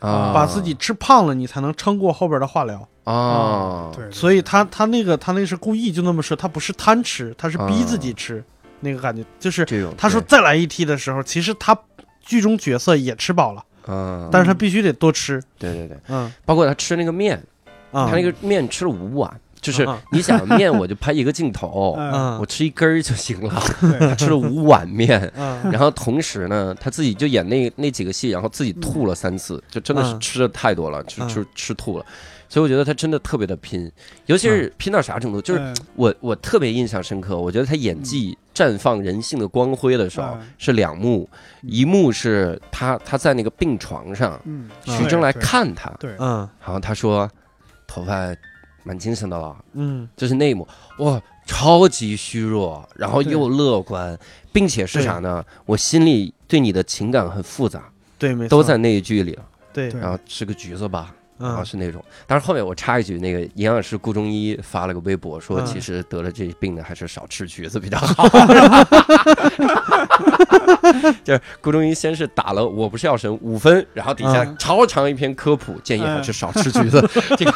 [0.00, 2.86] 啊，把自己吃胖了，你才能撑过后边的化疗。
[3.04, 8.42] 啊，对，所以他他那个他那个是故意就那么说，他不是贪吃，他是逼自己吃，
[8.80, 9.24] 那个感觉。
[9.38, 9.64] 就是
[9.96, 11.78] 他说再来一屉的时候，其实他
[12.20, 15.42] 剧中角色也吃饱了，啊，但是他必须得多吃。
[15.58, 16.30] 对对对，嗯。
[16.44, 17.36] 包括他吃那个面，
[17.92, 20.00] 啊，他那个面吃了五碗，就是啊。
[20.12, 23.54] 你想面我就拍一个镜头， 嗯，嗯我吃一根儿就行了，
[24.00, 25.32] 他吃了五碗面。
[25.36, 25.70] 嗯。
[25.70, 30.20] 然后同时呢，他自己就演那那几个戏，然后自己吐了三次，就真的是嗯。
[30.20, 31.28] 吃的太多了，吃嗯。
[31.28, 32.04] 吃吃吐了。
[32.48, 33.90] 所以我觉得他真的特别的拼，
[34.26, 35.76] 尤其是拼到啥程度，就是嗯。
[35.96, 40.46] 我我特别印象深刻，我觉得他演技绽放人性的光辉的时候嗯。
[40.58, 41.28] 是两幕，
[41.62, 46.48] 一幕是他他在那个病床上，嗯，徐峥来，看他，对，嗯。
[46.64, 47.28] 然后他说
[47.86, 48.34] 头发
[48.84, 50.08] 蛮精神的了，嗯。
[50.16, 50.66] 就是那一幕，
[50.98, 54.16] 哇，超级虚弱，然后又乐观，
[54.52, 55.44] 并且是啥呢？
[55.64, 59.44] 我心里对你的情感很复杂，对，没错，都在那一句里了。
[59.72, 59.90] 对。
[59.90, 60.00] 对。
[60.00, 62.04] 然后吃个橘子吧，然后嗯是那种。
[62.26, 68.28] 但是后面我插一句，那个营养师顾中医发了个微博说，嗯其实得了这病的还是少吃橘子比较好。
[71.24, 77.00] 就是顾中医先是打了我不是药神五分，然后底下嗯超长一篇科普，建议还是少吃橘子。
[77.36, 77.52] 这个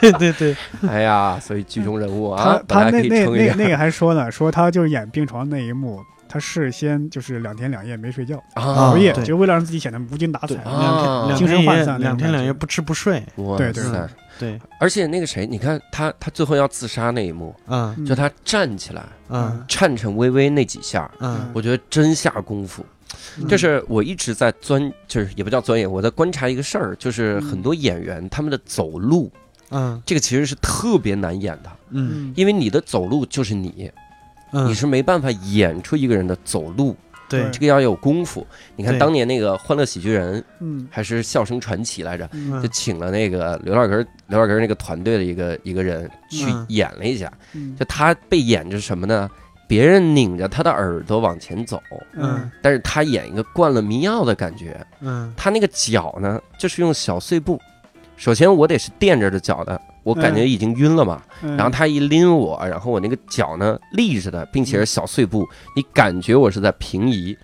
[0.00, 0.56] 对对对，
[0.88, 10.54] 哎呀，所以剧中人物啊他，他本来可那那以撑一个那那个还说呢，说他就是演病床那一幕，他事先就是两天两夜没睡觉，啊熬夜，就为了让自己显得无精打采。
[10.62, 13.22] 啊两精神涣天两天散两天两夜不吃不睡，
[13.58, 14.08] 对对对！
[14.38, 22.82] 对，而且那个谁，你看他他最后要自杀那一幕，嗯嗯就他站起来嗯颤颤巍巍那几下，嗯我觉得真下功夫。
[23.36, 29.30] 嗯就是我一直在钻，就是也不叫钻研，我在观察一个事儿，就是嗯很多演员他们的走路，
[29.68, 33.92] 嗯这个其实是特别难演的，嗯嗯，因为你的走路就是你，
[34.52, 36.96] 嗯，你是没办法演出一个人的走路，
[37.28, 37.48] 对。
[37.50, 38.46] 这个要有功夫。
[38.76, 40.86] 你看当年那个《欢乐喜剧人》嗯。
[40.90, 42.60] 还是《笑声传奇》来着，嗯。
[42.62, 47.74] 就请了那个刘老根儿刘老根儿那个团队的一个一个人去嗯演了一下，嗯。
[47.78, 49.30] 就他被演着什么呢？
[49.66, 51.82] 别人拧着他的耳朵往前走，
[52.14, 52.50] 嗯。
[52.60, 54.78] 但是他演一个灌了迷药的感觉。
[55.00, 55.32] 嗯。
[55.34, 57.58] 他那个脚呢，就是用小碎步。
[58.18, 61.22] 首先我得是垫着的脚的，我感觉已经晕了嘛。
[61.42, 67.36] 嗯，然后他一拎我，然后我那个脚呢立着的，并且是小碎步，你感觉我是在平移，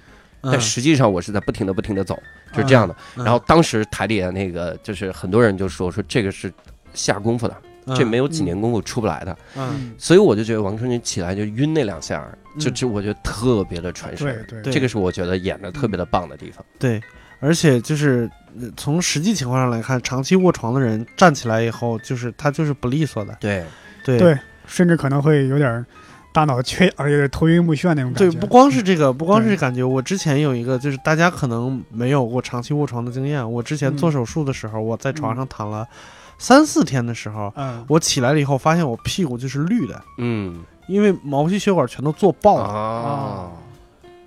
[0.42, 2.18] 但嗯实际上我是在不停的不停的走，
[2.52, 2.94] 就是这样的。
[3.16, 6.52] 嗯然后当时台里的那个就是很多人就说说这个是
[6.94, 7.56] 下功夫的，
[7.94, 9.36] 这没有几年功夫出不来的。
[9.56, 12.26] 嗯所以我就觉得王春云起来就晕那两下，
[12.58, 14.26] 就嗯就我觉得特别的传神。
[14.48, 16.64] 对对这个是我觉得演的特别的棒的地方。
[16.78, 17.00] 对，
[17.40, 23.64] 而且就是呃从实际情况上来看，长期卧床的人站起来以后，就是他就是不利索的，对，
[24.04, 24.18] 对。
[24.18, 25.84] 对，甚至可能会有点儿
[26.32, 28.30] 大脑缺，而且头晕目眩那种感觉。
[28.30, 33.52] 对，不光是这个，不光是感觉，我之前有一个，就是大家可能没有过长期卧床的经验。
[33.52, 35.86] 我之前做嗯手术的时候，我在床上躺了
[36.38, 40.64] 三四天的时候，嗯，我起来了以后，发现我屁股就是绿的，嗯。
[40.88, 42.64] 因为毛细血管全都做爆了。
[42.64, 43.50] 啊，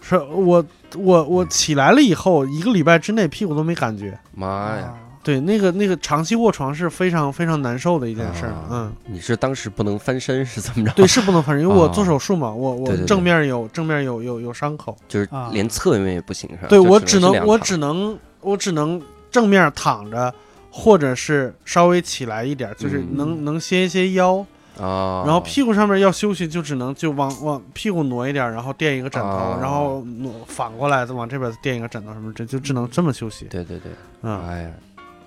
[0.01, 4.17] 是我我我起来了以后，一个礼拜之内屁股都没感觉。
[4.35, 4.85] 妈呀！
[4.87, 8.49] 啊对，那个那个长期卧床是非常非常难受的一件事儿。
[8.49, 10.91] 啊嗯，你是当时不能翻身是怎么着？
[10.93, 14.97] 对，是不能翻身，因为我啊做手术嘛，我我对对对正面有正面有有有伤口。
[15.07, 16.69] 就是啊连侧面也不行是吧？
[16.69, 20.33] 对我只能我只能我只能正面躺着，
[20.71, 24.43] 或者是稍微起来一点，就是嗯能、能歇一歇腰，
[24.81, 33.45] 啊，然后屁股上面要休息，就只能就往往屁股挪一点，然后垫一个枕头，啊然后挪反过来再往这边垫一个枕头什么，这就只能这么休息。
[33.45, 33.91] 对对对，
[34.23, 34.69] 嗯哎呀，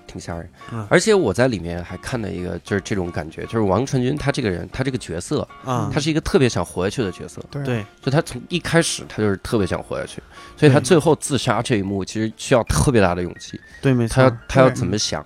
[0.05, 0.49] 挺吓人。
[0.71, 7.41] 嗯而且我在里面还看到一个，就是这种感觉，就是王传君他这个人，他这个角色，啊他是一个特别想活下去的角色。
[7.49, 10.21] 对对就他从一开始他就是特别想活下去，
[10.57, 13.59] 所以他对最后自杀这一幕其实需要特别大的勇气。
[13.81, 15.25] 对，没他要错，他要对怎么想？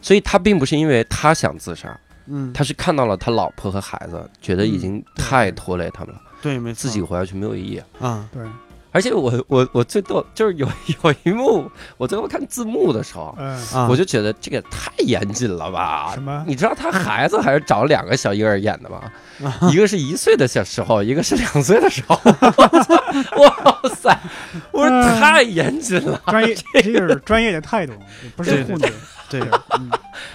[0.00, 1.98] 所以他并不是因为他想自杀，
[2.30, 7.82] 嗯，他是看到了他老婆和孩子，觉得已经太拖累他们了，对，没错，自己活下去没有意义。
[8.00, 8.42] 啊，对，
[8.92, 10.66] 而且我我我最逗就是有
[11.04, 13.36] 有一幕，我最后看字幕的时候，
[13.88, 16.22] 我就觉得这个太严谨了吧什？
[16.22, 16.44] 么？
[16.46, 19.02] 你知道他孩子还是找两个小婴儿演的吗？
[19.70, 22.18] 一个是一岁的小时候，一个是两岁的时候。
[23.38, 24.16] 哇塞！
[24.72, 27.92] 我说嗯太严谨了，专业，这就是专业的态度，
[28.36, 28.90] 不是对糊弄。
[29.30, 29.40] 对，
[29.78, 29.90] 嗯，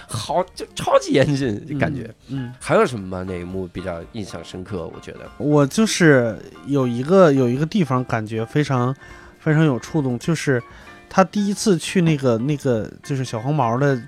[0.06, 2.02] 好就超级严谨，感觉。
[2.28, 3.22] 嗯，嗯还有什么吗？
[3.24, 4.86] 哪一幕比较印象深刻？
[4.86, 8.94] 我觉得，我就是有一个有一个地方感觉非常
[9.40, 10.62] 非常有触动，就是
[11.10, 14.00] 他第一次去那个那个就是小黄毛的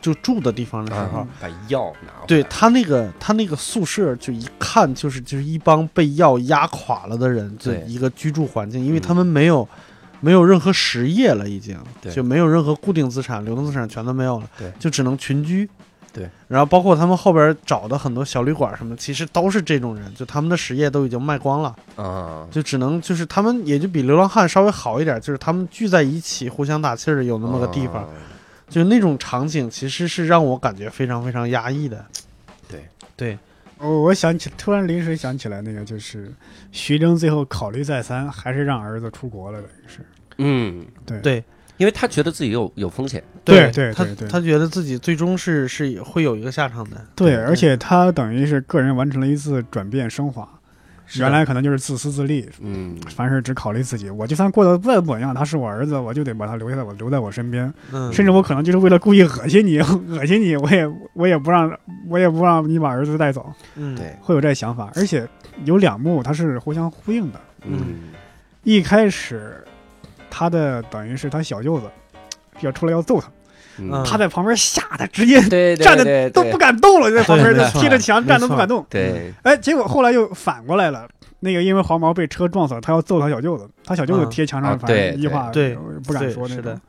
[0.00, 9.68] 就住的地方的时候，啊，把药拿回来对他那个他那个宿舍就一看就是就是一帮被药压垮了的人，这对一个居住环境，因为嗯他们没有。
[10.20, 11.78] 没有任何实业了，已经。
[12.14, 14.72] 就没有任何固定资产、流动资产全都没有了，对。
[14.78, 15.68] 就只能群居。
[16.12, 21.76] 对，然后包括他们后边找的很多小旅馆什么，其实都是这种人，就他们的实业都已经卖光了。
[21.94, 28.08] 啊，就只能就是他们也就比流浪汉稍微好一点，就是他们聚在一起互相打气儿，有那么个地方，啊。
[28.68, 32.04] 就那种场景，其实是让我感觉非常非常压抑的。
[32.68, 32.84] 对。
[33.16, 33.38] 对，
[33.80, 36.32] 我我想起，突然临时想起来，那个就是
[36.70, 40.06] 徐峥最后考虑再三，还是让儿子出国了，等于是。
[40.38, 41.44] 嗯，对对
[41.76, 47.06] 因为他觉得自己有有风险，对对他他觉得自己最终是是会有一个下场的。
[47.16, 50.46] 对，而且他等于是个人完成了一次转变升华。
[51.12, 54.08] 是原来可能就是自私自利，嗯，凡事只考虑自己。
[54.08, 57.72] 我就算过得再怎么样，他是我儿子，我就得把他留下我留在我身边。
[57.92, 61.76] 嗯，甚至我可能就是为了故意恶心你， 恶心你，我也我也不让
[62.08, 64.90] 我也不让你把儿子带走，嗯对，会有这想法。
[64.94, 65.28] 而且
[65.64, 67.40] 有两幕它是互相呼应的。
[67.64, 68.10] 嗯，
[68.62, 69.64] 一开始，
[70.30, 71.90] 他的等于是他小舅子
[72.60, 73.28] 要出来要揍他，
[73.80, 74.04] 嗯。
[74.04, 75.40] 他在旁边吓得直接
[75.76, 76.30] 站着对对。
[76.30, 78.84] 都不敢动了，在旁边就贴着墙站都不敢动。
[78.90, 81.08] 对，哎，结果后来又反过来了。
[81.40, 84.30] 那个因为黄毛被车撞死了，他要揍他小舅子，他小舅子嗯。
[84.30, 86.80] 贴墙上，啊反一句话对不敢对是的说那种。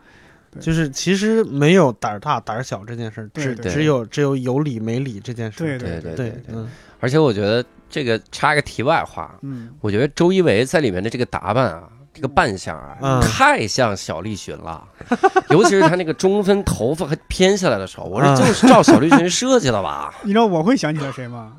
[0.59, 5.65] 就是其实没有胆儿大胆儿小这件事儿，只只有只有有理没理这件事儿。
[5.65, 6.69] 对对对对对，嗯。
[6.99, 13.21] 而且我觉得这个插个题外话，嗯，我觉得周一围在里面的这个打扮啊，这个扮相啊，嗯。
[13.21, 14.83] 太像小栗旬了，
[15.49, 18.35] 尤其是他那个中分头发还偏下来的时候，我说嗯。
[18.35, 20.13] 就是照小栗旬设计的吧？
[20.23, 21.53] 你知道我会想起来谁吗？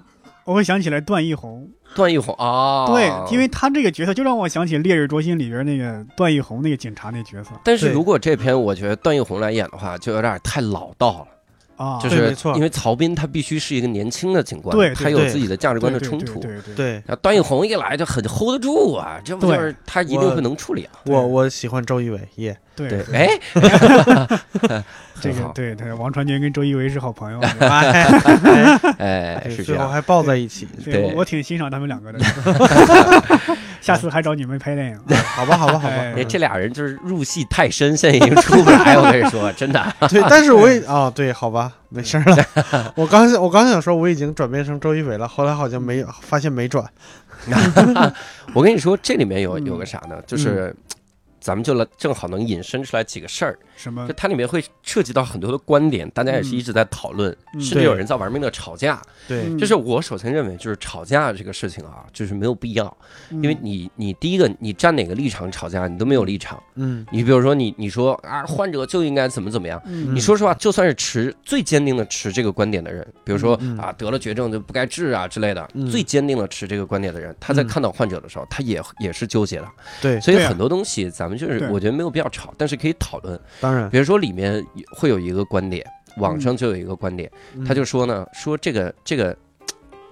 [0.45, 7.51] 我会想起来段奕宏，段奕宏啊，对，因为他这个角色就让我想起《烈日灼心》里边那个段奕宏那个警察那角色。
[7.63, 11.27] 但是如果这篇我觉得段奕宏来演的话，就有点太老道了。
[11.77, 16.41] 啊，就是对没错因为曹彬他必须是一个年轻的警官，对他有自己的价值观的冲突。
[16.41, 20.93] 对对对段奕宏一来就很 hold 得住啊，这不就是他一定会能处理啊？
[21.07, 22.57] 我我喜欢周一围耶。
[22.72, 23.29] 对对， 哎，
[25.21, 27.41] 这个对对，王传君跟周一围是好朋友，
[28.99, 29.41] 哎。
[29.65, 30.67] 最后还抱在一起。
[30.85, 32.19] 对对我我挺欣赏他们两个的，
[33.81, 34.99] 下次还找你们拍电影。
[35.37, 35.97] 好吧，好吧，好吧。
[36.29, 38.97] 这俩人就是入戏太深，现在已经出不来。
[38.97, 39.95] 我跟你说，真的。
[40.09, 42.93] 对，但是我也啊，对，好吧，没事儿了。
[42.97, 46.85] 我刚想，我刚想说我已经转变成周一围了，后来好像没有，发现没转。
[48.55, 50.17] 我跟你说，这里面有嗯有个啥呢？
[50.27, 50.75] 就是
[51.43, 54.07] 咱们就来正好能引申出来几个事儿，什么？
[54.07, 54.15] 就？
[54.15, 57.61] 它里面会涉及到很多的观点，大家也是一直在讨论，嗯。
[57.61, 59.03] 甚至有人在玩命的吵架。
[59.27, 59.49] 对。
[59.49, 59.59] 嗯。
[59.59, 62.97] 就是我首先认为，就是吵架这个事情啊，就是没有必要，
[63.31, 66.63] 因因为你你第一个你站哪个立场吵架，你都没有立场。
[66.77, 67.05] 嗯。
[67.11, 69.83] 你比如说你你说啊，患者就应该怎么怎么样。
[69.85, 70.15] 嗯。
[70.15, 75.91] 你说实话，就算是持最坚定的持这个观点的人，比如说啊得了绝症就不该治啊之类的，嗯。
[75.91, 77.67] 最坚定的持这个观点的人，他在嗯。
[77.67, 79.69] 看到患者的时候，他也也是纠结的。
[80.01, 83.41] 对，所以很多东西咱们就是我觉得没有必要吵，但是可以讨论。
[83.61, 84.65] 当然，比如说里面
[84.97, 85.87] 会有一个观点，
[86.19, 89.37] 网上就有一个观点，嗯他就说呢，说这个这个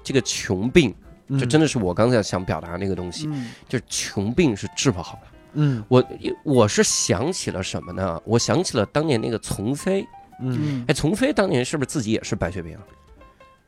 [0.02, 0.94] 这个穷病，
[1.38, 5.28] 这真的是我刚才想表达那个东西，嗯就是穷病是治不好的。
[5.54, 6.04] 嗯我
[6.44, 8.20] 我是想起了什么呢？
[8.24, 10.06] 我想起了当年那个丛飞，
[10.40, 12.82] 嗯嗯哎，丛飞当年是不是自己也是白血病啊？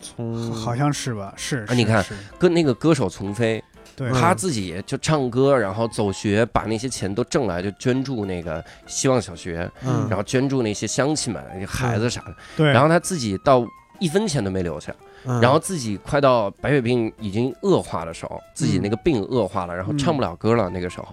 [0.01, 1.33] 从好像是吧？
[1.37, 2.05] 是啊你看
[2.37, 3.63] 跟那个歌手丛飞，
[3.97, 4.09] 对。
[4.09, 4.13] 嗯。
[4.13, 10.07] 他自己就唱歌，然后走学，把那些钱都挣来，就捐助那个希望小学，嗯。
[10.09, 12.35] 然后捐助那些乡亲们、孩子啥的。
[12.57, 13.65] 对，然后他自己到
[13.99, 15.41] 一分钱都没留下，嗯。
[15.41, 21.07] 然后自己快到白血病已经恶化的时候，自己那个病恶化了，然后唱不了歌了那个时候，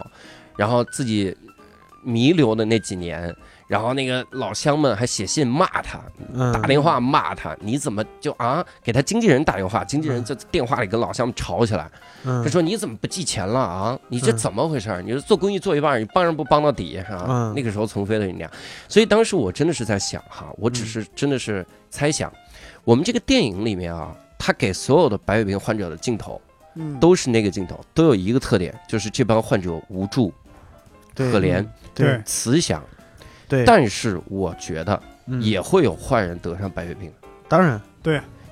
[0.57, 1.35] 然后自己
[2.03, 3.33] 弥留的那几年，
[3.69, 6.01] 然后那个老乡们还写信骂他，
[6.33, 8.65] 嗯打电话骂他，你怎么就啊？
[8.83, 11.87] 给他经纪人打电话，经纪人在电话里跟老乡们吵起来，
[12.25, 13.99] 嗯他说你怎么不寄钱了啊？
[14.07, 15.03] 你这嗯怎么回事儿？
[15.03, 17.25] 你是做公益做一半，你帮人不帮到底是吧？
[17.29, 18.49] 嗯那个时候从飞的那样，
[18.87, 22.33] 所以当时我真的是在想哈，我只是真的是猜想，
[22.83, 26.41] 我们这个电影里面啊，他给所有的白血病患者的镜头
[26.73, 30.33] 嗯都是那个镜头，都有一个特点，就是这帮患者无助、
[31.13, 32.83] 可怜、对慈祥。
[33.49, 35.41] 对，但是我觉得嗯。
[35.41, 37.11] 也会有坏人得上白血病。
[37.49, 37.81] 当然。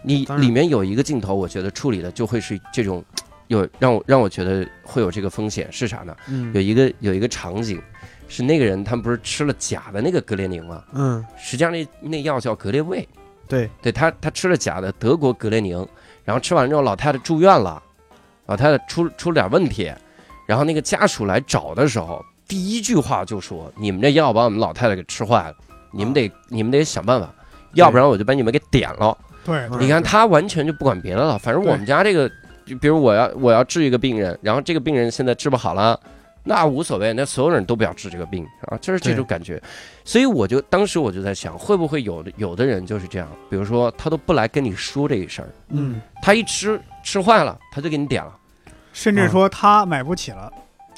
[0.01, 0.45] 你当然。
[0.45, 3.03] 里面有一个镜头，我觉得处理的就会是这种，
[3.47, 6.15] 有让我让我觉得会有这个风险是啥呢？
[6.27, 6.51] 嗯。
[6.53, 7.81] 有一个有一个场景，
[8.27, 10.83] 是那个人他们不是吃了假的那个格列宁吗？
[10.93, 11.23] 嗯。
[11.37, 13.07] 实际上那那药叫格列卫，
[13.47, 13.69] 对。
[13.81, 15.87] 对他他吃了假的德国格列宁，
[16.25, 17.81] 然后吃完之后老太太住院了，
[18.47, 19.91] 老太太出出了点问题，
[20.45, 25.55] 然后那个家属来找的时候，第一句话就说：“你们这药把我们老太太给吃坏了，
[25.91, 27.29] 你们得你们得想办法，
[27.73, 32.29] 要不然我就把你们给点了。”对，嗯你看他完全就不管别的了，反正我们家这个，
[32.65, 35.97] 就比如我要我要治一个病人，然后这个病人现在治不好了，
[36.43, 39.61] 那无所谓，那所有人都不要治这个病啊，就是这种感觉。
[40.03, 46.01] 所以我就当时我就在想，会不会有的有的人就是这样，比如说他都不来跟你说这一事儿，嗯。
[46.21, 48.33] 他一吃吃坏了，他就给你点了。
[48.91, 50.51] 甚至说他买不起了，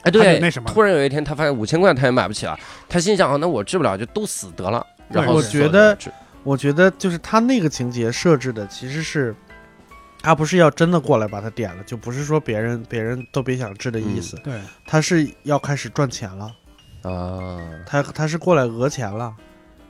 [0.04, 2.58] 哎，对，那什么突然有一天他发现五千块他也买不起了，
[2.88, 4.86] 他心想啊，那我治不了就都死得了。
[5.10, 5.98] 然后我觉得
[6.44, 9.36] 我觉得就是他那个情节设置的其实是，
[10.22, 16.54] 他不是要真的过来把他点了，就不是说别人别人都别想治的意思，对，他是要开始赚钱了，
[17.04, 19.34] 啊，他他是过来讹钱了，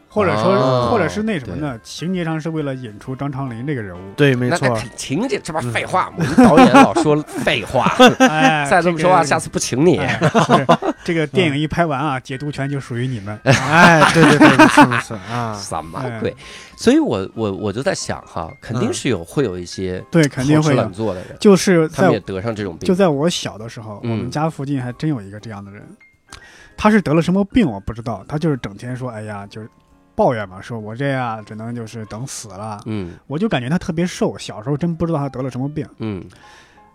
[0.09, 1.79] 或者说哦或者是那什么呢？
[1.83, 7.85] 情节上是为了引出张长林这个人物，对，没错那，情节这不废话，我们导演老说废话，
[8.19, 10.01] 哎，再这么说话，下次次不请你。
[11.05, 13.39] 这个电影一拍完啊，解读权就属于你们。
[13.45, 16.35] 哎，对对对，是不是啊，什么哎鬼？
[16.75, 20.81] 所以我我我就在想哈，肯定嗯是有会有一些对，肯定好吃会有。
[20.81, 22.95] 懒做的人，就是在他们也得上这种病就。
[22.95, 25.81] 在我小的时候，我嗯们家附近还真有一个这样的人，
[26.75, 29.69] 他是得了什么病我不知道，他就是整天说，哎呀，就是
[30.19, 32.77] 抱怨嘛，说我这样只能就是等死了。
[32.87, 35.87] 嗯我就感觉他特别瘦，小时候真不知道他得了什么病。
[35.99, 36.21] 嗯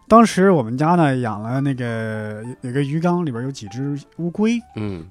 [0.06, 5.06] 当时我们家呢养了那个有有个鱼缸，里边有几只乌龟，嗯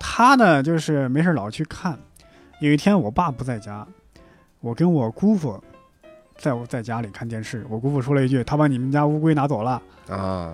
[0.00, 1.96] 他呢就是没事老去看。
[2.60, 3.86] 有一天我爸不在家，
[4.58, 5.62] 我跟我姑父
[6.36, 9.80] 在我在家里看电视，我姑父说了一句：“他把你们家乌龟拿走了。
[10.08, 10.52] 啊，”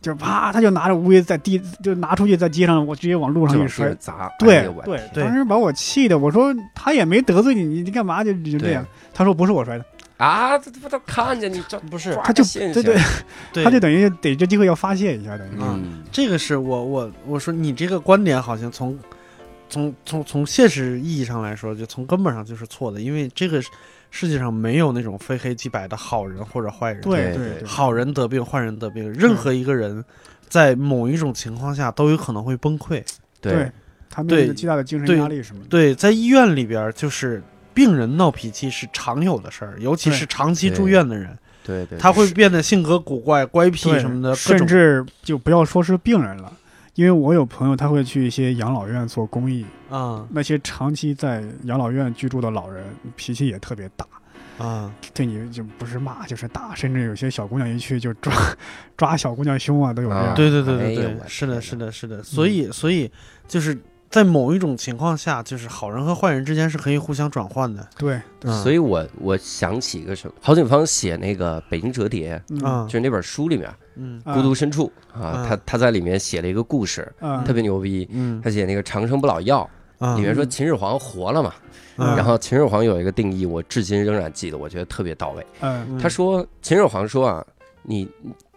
[0.00, 3.92] 就啪，他就拿着乌龟在地就拿出去，在街上我直接往路上一摔。
[3.96, 8.86] 砸，哎对对，对当时把我气的，我说他也没得罪你，你你干嘛就就这样？
[9.12, 9.84] 他说不是我摔的，
[10.18, 12.96] 啊，这不都看见你这 不是他就对对，
[13.52, 15.50] 对，他就等于逮着机会要发泄一下，等于。
[15.60, 18.96] 嗯这个是我我我说你这个观点好像从
[19.68, 23.62] 从从从现实意义上来说，就从根本上就是错的，因为这个
[24.10, 30.04] 世界上没有那种非黑即白的好人或者坏人，对对对对对，好人得病，坏人得病，任何一个人
[30.48, 33.04] 在某一种情况下都有可能会崩溃。
[33.40, 33.70] 对，
[34.10, 35.68] 他面对临着巨大的精神压力什么的。
[35.68, 46.52] 对，在医院里边，就是病人闹脾气是常有的事儿，尤其是长期住院的人，对对，他会变得性格古怪、乖僻什么的，各甚至就不要说是病人了，
[46.98, 52.84] 因为我有朋友他会去一些养老院做公益，啊，那些长期在养老院居住的老人
[53.14, 54.04] 脾气也特别大，
[54.58, 58.32] 啊，对你就不是骂就是打，甚至有些小姑娘一去就抓
[58.96, 60.24] 抓小姑娘胸啊，都有这样。
[60.24, 63.08] 啊对对对对对是的，是的，是嗯的，所以所以
[63.46, 67.86] 就是在某一种情况下，就是好人和坏人之间是可以互相转换的。
[67.98, 68.62] 对，嗯。
[68.62, 72.60] 所以我我想起一个什么，郝景芳写那个《北京折叠》，嗯。
[72.62, 72.84] 啊。
[72.86, 73.70] 就是那本书里面
[74.24, 74.90] 孤独深处》
[75.20, 78.08] 啊，嗯他他在里面写了一个故事，嗯特别牛逼。
[78.10, 78.40] 嗯。
[78.42, 80.14] 他写那个长生不老药，啊。
[80.14, 81.52] 里面说嗯秦始皇活了嘛，
[81.96, 82.16] 嗯。
[82.16, 85.46] 然后秦始皇有一个定义，我至今仍然记得，我觉得特别到位。
[85.60, 85.86] 嗯。
[85.90, 87.46] 嗯他说秦始皇说啊，
[87.82, 88.08] 你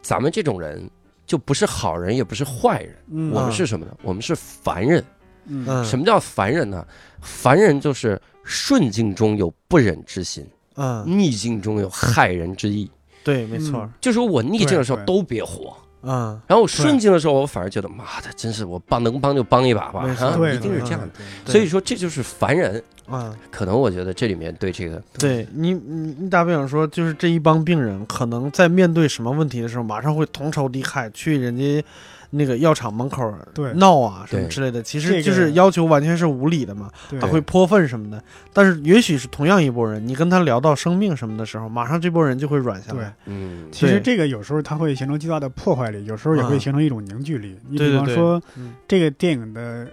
[0.01, 0.89] 咱们这种人
[1.25, 3.31] 就不是好人，也不是坏人，嗯。
[3.31, 3.91] 我们是什么呢？
[4.01, 5.03] 我们是凡人。
[5.45, 6.85] 嗯嗯什么叫凡人呢？
[7.21, 12.89] 凡人就是顺境中有不忍之心，嗯，逆境中有害人之意。
[13.23, 21.09] 对，没错嗯，就是我逆境的时候都别活，嗯然后我顺境的时候，我反而觉得妈的，真是我帮能帮就帮一把吧，啊，一定是这样的。
[21.45, 22.83] 所以说这就是凡人。
[23.07, 31.83] 啊，可能我觉得这里面对这个，对你你你打比方说，就是这一帮病人可能在面对什么问题的时候，马上会同仇敌忾，去人家
[32.31, 33.71] 那个药厂门口对。
[33.73, 37.19] 闹啊什么之类的，其实就是要求完全是无理的嘛，对。
[37.19, 38.21] 他会泼粪什么的。
[38.51, 43.01] 但是也许是同样一拨人，你跟他聊到生命什么的时候，马上这拨人就会软下对。
[43.01, 46.59] 来。，嗯，其实这个有时候它会形成巨大的破坏力，有时候也会啊。
[46.59, 47.57] 形成一种凝聚力。
[47.69, 49.87] 你比方说嗯，这个电影的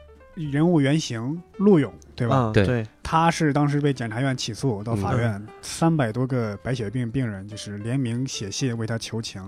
[0.46, 2.50] 人物原型陆勇，对吧？
[2.54, 9.42] 对嗯对，他是当时被检察院起诉到法嗯院，三百多个白血病病人就是联名写信为他求情，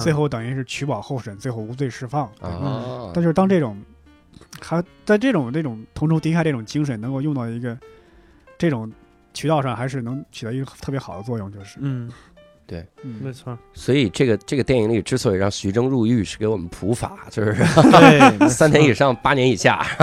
[0.00, 2.26] 最后等于是取保候审，最后无罪释放。
[2.40, 3.76] 啊，但就是当这种，
[4.60, 7.76] 还在这种这种同仇敌忾这种精神能够用到一个
[8.56, 8.90] 这种
[9.34, 12.10] 渠道上，还是能起到一个特别好的作用，就是，嗯，
[12.70, 19.76] 没嗯，错，所以这个这个电影里之所以让徐峥入狱，是给我们普法， 就是对， 三年以上八年以下，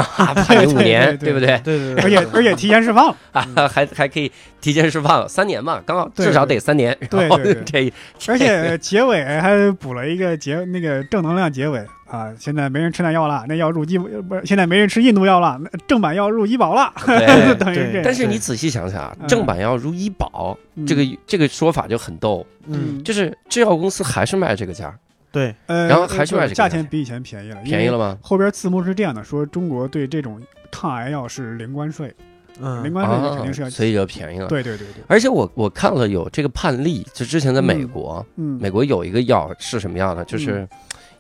[0.48, 1.60] 判你五年，对对不对？
[1.64, 6.98] 对对对，而且而且提前释放，啊，还还可以提前释放三年嘛，刚好至少得三年。
[7.10, 7.94] 对对对。
[8.18, 11.86] 这而且结尾还补了一个结那个正能量结尾
[12.16, 12.34] 啊！
[12.40, 16.94] 现在没人吃那药了，那药入医不是现在没人吃印度药了，那正版药入医保了，
[17.60, 18.02] 等于这。
[18.04, 24.94] 但是你仔细想想啊，嗯正版药入医保，嗯这个这个说法就很逗，嗯，就是制药公司还是卖这个价，
[25.32, 27.98] 对，呃，然后还是卖这个价钱比以前便宜了，便宜了。
[27.98, 28.18] 吗？
[28.22, 30.42] 后边字幕是这样的，说中国对这种
[30.72, 32.14] 抗癌药是零关税，
[32.62, 33.70] 嗯零嗯关税啊肯定是要。
[33.70, 34.48] 所以就便宜了。
[34.48, 40.24] 对对对对，而且我我看了有这个判例，就之前在美国，嗯，美国有一个药是什么药呢？
[40.26, 40.68] 就是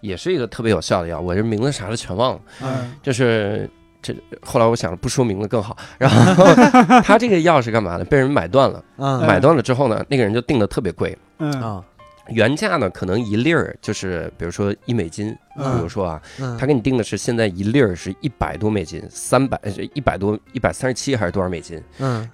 [0.05, 2.93] 也是一个特别有效的药，我这名字啥的全忘了，嗯。
[3.01, 3.69] 就是。
[4.07, 5.75] 这后来我想了，不说名字更好。
[5.97, 6.45] 然后
[7.01, 8.05] 他这个药是干嘛的？
[8.05, 8.83] 被人买断了，
[9.25, 11.51] 买断了之后呢，那个人就定的特别贵，嗯。
[11.59, 11.83] 啊，
[12.27, 15.75] 原价呢可能一粒儿就是比如说一美金，嗯。
[15.75, 19.59] 比如说啊，嗯，他给你定的是现在一粒儿是一百多美金，三百
[19.95, 21.81] 一百多一百三十七还是多少美金？
[21.97, 22.29] 嗯。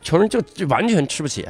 [0.00, 1.46] 穷人就就完全吃不起，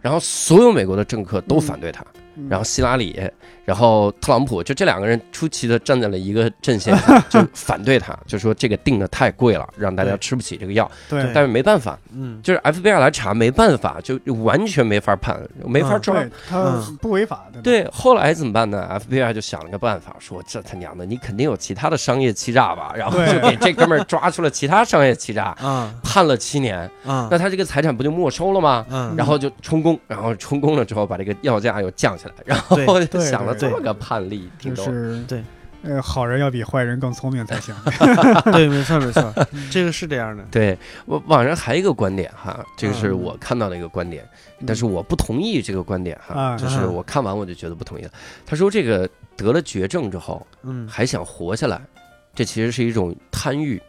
[0.00, 2.02] 然后所有美国的政客都反对他，
[2.36, 2.48] 嗯。
[2.48, 3.20] 然后希拉里，
[3.64, 10.90] 然后特朗普，就这两个人出奇的站在了一个阵线上， 就反对他，就说这个定的太贵了，让大家吃不起这个药。
[11.08, 16.14] 对但是没办法，嗯就是 FBI 来查，没办法，就就完全没法判，没法抓。
[16.14, 17.60] 对，他不违法的。
[17.62, 22.92] 对，后来怎么办呢？FBI 就想了个办法，说这他娘的，你肯定有其他的商业欺诈吧？
[22.96, 26.78] 然后就给这哥们儿抓出了其他商业欺诈， 啊判了七年。
[27.06, 28.84] 啊那他这个财产不就没收了吗？
[28.90, 32.76] 嗯，然后就充公，然后充公了之后把这个药价又降下来，然后
[33.20, 33.70] 想了对。
[33.70, 34.84] 这么个判例，挺逗。
[34.84, 34.90] 的。
[34.90, 35.44] 就是对，
[35.82, 37.74] 呃，好人要比坏人更聪明才行。
[38.52, 39.32] 对，没错 没错，
[39.70, 43.20] 这个是这样的，对我网上还有一个观点哈，这个是嗯。
[43.20, 44.24] 我看到的一个观点，
[44.66, 48.10] 但是我不同意这个观点哈，啊就是我看完我就觉得不同意了。
[48.46, 50.86] 他说这个得了绝症之后嗯。
[50.88, 51.80] 还想活下来，
[52.34, 53.82] 这其实是一种贪欲，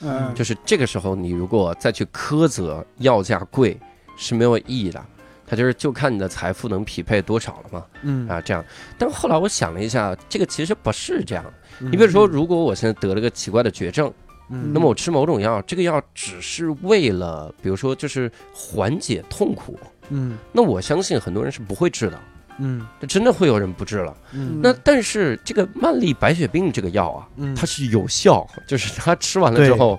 [0.00, 3.78] 嗯，就是这个时候你如果再去苛责药价贵
[4.16, 5.02] 是没有意义的。
[5.48, 8.28] 他就是就看你的财富能匹配多少了嘛，嗯。
[8.28, 8.62] 啊，这样。
[8.98, 11.44] 但后来我想了一下，这个其实不是这样。
[11.80, 11.90] 嗯。
[11.90, 14.12] 你比如说，如果我现在得了个奇怪的绝症，
[14.50, 14.70] 嗯。
[14.74, 19.78] 那么我吃某种药，这个药只是为了，比如说就是缓解痛苦，
[20.10, 20.36] 嗯。
[20.52, 22.20] 那我相信很多人是不会治的，
[22.58, 22.86] 嗯。
[23.00, 24.14] 这真的会有人不治了。
[24.32, 24.60] 嗯。
[24.62, 29.98] 那但是这个曼利白血病这个药啊，嗯，它是有效，就是它吃完了之后，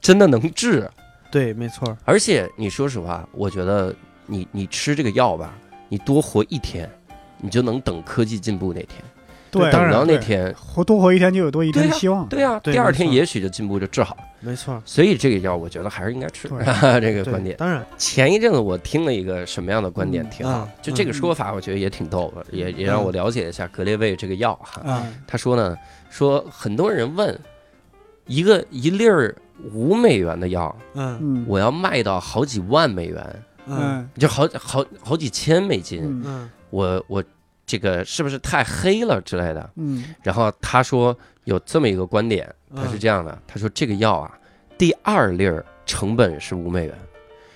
[0.00, 0.88] 真的能治。
[1.30, 3.94] 对，没错，而且你说实话，我觉得
[4.28, 5.52] 你你吃这个药吧，
[5.88, 6.88] 你多活一天，
[7.38, 9.02] 你就能等科技进步那天，
[9.50, 12.28] 对，等到那天，活多活一天就有多一天的希望。
[12.28, 14.22] 对啊，对第二天也许就进步就治好了。
[14.40, 17.56] 没错，所以这个药我觉得还是应该吃， 对这个观点。
[17.56, 24.80] 当然，前一阵子我听了一个什么样的观点嗯挺好嗯，就这个说法我觉得也挺逗的，也也让我了解一下格列卫这个药哈。
[24.88, 25.76] 啊，他说呢，
[26.08, 27.36] 说很多人问，
[28.26, 29.34] 一个一粒儿
[29.72, 30.76] 五美元的药，
[31.48, 34.08] 我要卖到好几万美元，嗯。
[34.18, 36.22] 就好好好几千美金，嗯。
[36.26, 36.50] 嗯。
[36.70, 37.24] 我我
[37.66, 39.70] 这个是不是太黑了之类的？
[39.76, 40.14] 嗯。
[40.22, 44.38] 然后他说有这么一个观点，嗯，他是这样的，他说这个药啊，
[44.76, 46.94] 第二粒儿成本是五美元，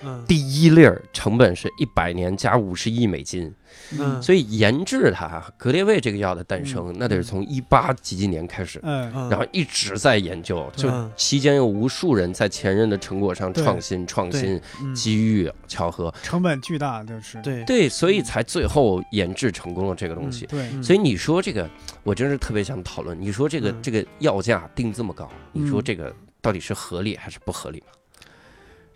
[0.05, 0.24] 嗯。
[0.26, 3.53] 第一粒儿成本是一百年加五十亿美金，
[3.98, 4.22] 嗯。
[4.22, 8.80] 所以研制它格列卫这个药的诞生，那得是从一八几几年开始。
[8.82, 9.12] 嗯。
[9.14, 11.11] 嗯，然后一直在研究，就嗯。
[11.16, 14.94] 期间有无数人在前任的成果上创新、创新、嗯。
[14.94, 17.40] 机遇、巧合，成本巨大，就是。
[17.42, 17.64] 对。
[17.64, 20.46] 对，所以才最后研制成功了这个东西。
[20.46, 21.68] 对，嗯所以你说这个，
[22.03, 23.20] 我真是特别想讨论。
[23.20, 23.82] 你说这个嗯。
[23.82, 25.84] 这个药价定这么高，你说嗯。
[25.84, 27.86] 这个到底是合理还是不合理嘛？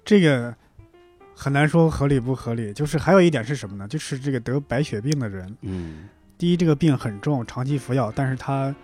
[0.05, 0.55] 这个
[1.39, 2.73] 很难说合理不合理。
[2.73, 3.87] 就是还有一点是什么呢？
[3.87, 6.09] 就是这个得白血病的人，嗯，
[6.39, 8.75] 第一，这个病很重，长期服药，但是它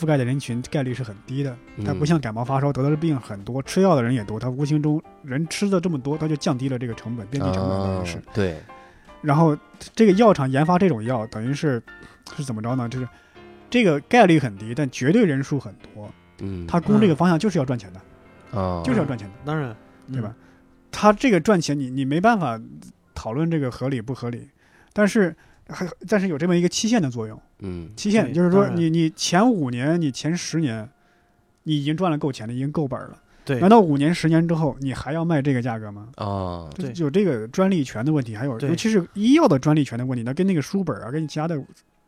[0.00, 1.54] 覆盖的人群概率是很低的。
[1.84, 8.16] 它不嗯像感冒发烧得的病很多，吃药的人也多，它无形中人吃的这么多，它就降低了这个成本，边际成本等于是。
[8.16, 8.58] 啊对，
[9.20, 9.56] 然后
[9.94, 11.82] 这个药厂研发这种药，等于是
[12.36, 12.88] 是怎么着呢？
[12.88, 13.06] 就是
[13.68, 16.08] 这个概率很低，但绝对人数很多。
[16.40, 19.74] 嗯，他攻这个方向就是要赚钱的，啊，就是要赚钱的，当然
[20.12, 20.34] 对吧？？
[20.90, 22.60] 它这个赚钱，你你没办法
[23.14, 24.48] 讨论这个合理不合理，
[24.92, 25.34] 但是
[25.68, 27.40] 还但是有这么一个期限的作用。
[27.60, 30.88] 嗯期限就是说你你前五年，你前十年，
[31.64, 33.18] 你已经赚了够钱了，已经够本了。
[33.44, 36.08] 对难道五年、十年之后，你还要卖这个价格吗？
[36.16, 41.58] 啊，有这个专利权的问题，还有尤其是医药的专利权的问题，那跟那个书本啊，跟其他的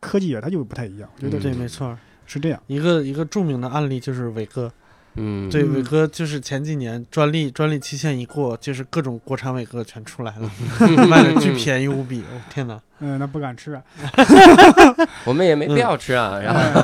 [0.01, 1.09] 科技啊，它就不太一样。
[1.16, 1.99] 我觉得嗯对，没错。
[2.26, 2.62] 是这样。
[2.66, 4.72] 一个一个著名的案例就是伟哥，
[5.20, 10.50] 嗯，对，嗯伟哥就是前几年专利专利期限一过，就是各种国产伟哥全出来了，
[11.06, 12.20] 卖的巨便宜无比。
[12.20, 12.80] 哦天哪！
[13.00, 13.82] 嗯，那不敢吃啊。
[15.24, 16.38] 我们也没必要吃啊。
[16.38, 16.80] 然后，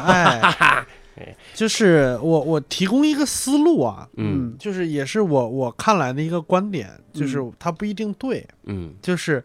[1.16, 9.43] 哎，就是我我提供一个思路啊，嗯就是也是我我看来的一个观点，就是它不一定对，嗯就是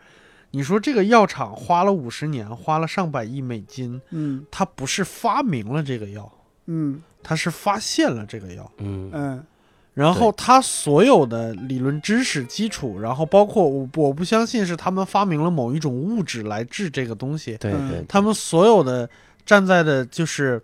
[0.52, 6.30] 你说这个药厂花了五十年，花了上百亿美金，嗯它不是发明了这个药，
[6.68, 8.72] 嗯它是发现了这个药。
[8.78, 9.10] 嗯。
[9.14, 9.46] 嗯。
[9.94, 19.08] 然后他所有的理论知识基础，然后包括我我不相信是他们发明了某一种物质来治这个东西，对嗯对，他们所有的
[19.46, 20.64] 站在的就是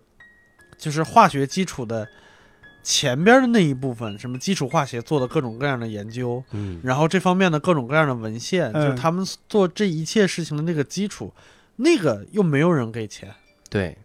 [0.78, 2.08] 就是化学基础的
[2.82, 6.80] 前边的那一部分，什么基础化学做的各种各样的研究，嗯。
[6.82, 8.82] 然后这方面的各种各样的文献，嗯。
[8.82, 11.30] 就是他们做这一切事情的那个基础，
[11.76, 13.30] 那个又没有人给钱，
[13.68, 13.98] 对，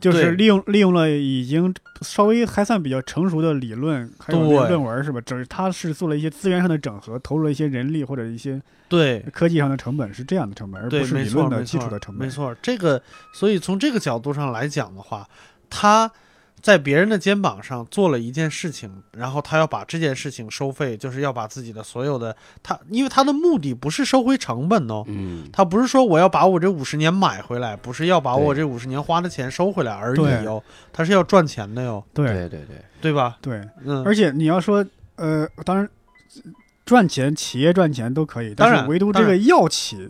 [0.00, 5.20] 就是利用利用了已经稍微还算比较成熟的理论，还有论文是吧？
[5.20, 9.24] 只是他是做了一些资源上的整合，投入了一些人力或者一些对。
[9.32, 12.26] 科技上的成本，是这样的成本，而，不是，理论的，基础的成本。
[12.26, 13.00] 没错，这个，
[13.32, 15.26] 所以从这个角度上来讲的话，
[15.70, 16.10] 他
[16.64, 33.36] 在别人的肩膀上做了一件事情，然后他要把这件事情收费，就是要把自己的所有的他，因为他的目的不是收回成本哦，嗯他不是说我要把我这五十年买回来，不是要把我这五十年花的钱收回来而已对哟，他是要赚钱的哟，对对对对，对吧？
[33.42, 34.82] 对，嗯，而且你要说，
[35.16, 35.86] 呃，当然
[36.86, 40.08] 赚钱，企业赚钱都可以，但当然是唯独这个药企，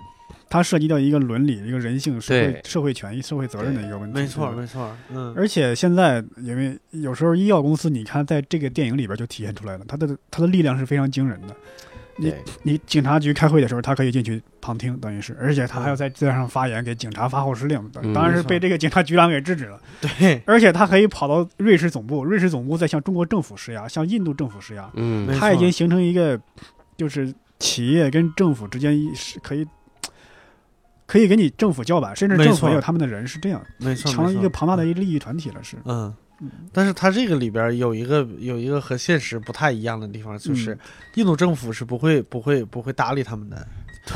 [0.54, 4.20] 它涉及到一个伦理、一个人性、社会社会权益、社会责任的一个问题。
[4.20, 11.56] 没错，没错，嗯，而且现在，因为有时候医药公司，你看在这个电影里边就体现出来了，它的它的力量是非常惊人的。
[12.18, 17.76] 你对你警察局开会的时候，他可以进去旁听，等于是，而且他还要在电视上发言，给警察发号施令。
[18.00, 19.80] 嗯当然是被这个警察局长给制止了。
[20.00, 24.88] 对，而且他可以跑到瑞士总部，瑞士总部再向中国政府施压，向印度政府施压。
[24.94, 26.40] 嗯他已经形成一个，
[26.96, 29.66] 就是企业跟政府之间是可以，
[31.06, 35.76] 可以给你政府叫板，甚至政府也有他们的人是这样，没错，成了一个庞大的一个利益团体了，是。
[35.84, 36.14] 嗯。
[36.40, 40.78] 嗯，但是它这个里边有一个有一个和现实不太一样的地方，就是嗯。
[41.14, 43.66] 印度政府是不会不会不会搭理他们的。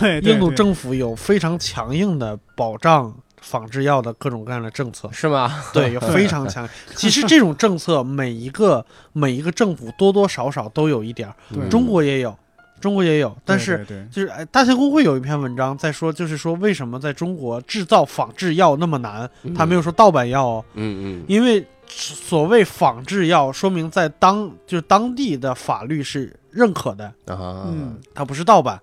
[0.00, 5.62] 对，印度政府有非常强硬的保障仿制药的各种各样的政策，是吗？
[5.72, 6.68] 对， 有非常强。
[6.96, 12.36] 其实这种政策每一个每一个政府多多少少都有一点儿，中国也有，
[12.80, 13.84] 中国也有，但是。
[14.10, 19.28] 就是哎，大象公会有一篇文章在说，就是说为什么在中国制造仿制药那么难？
[19.54, 28.80] 他没有说盗版药哦，嗯嗯因为所谓仿制药，说明在当就是当地的法律是认可的，啊嗯它不是盗版。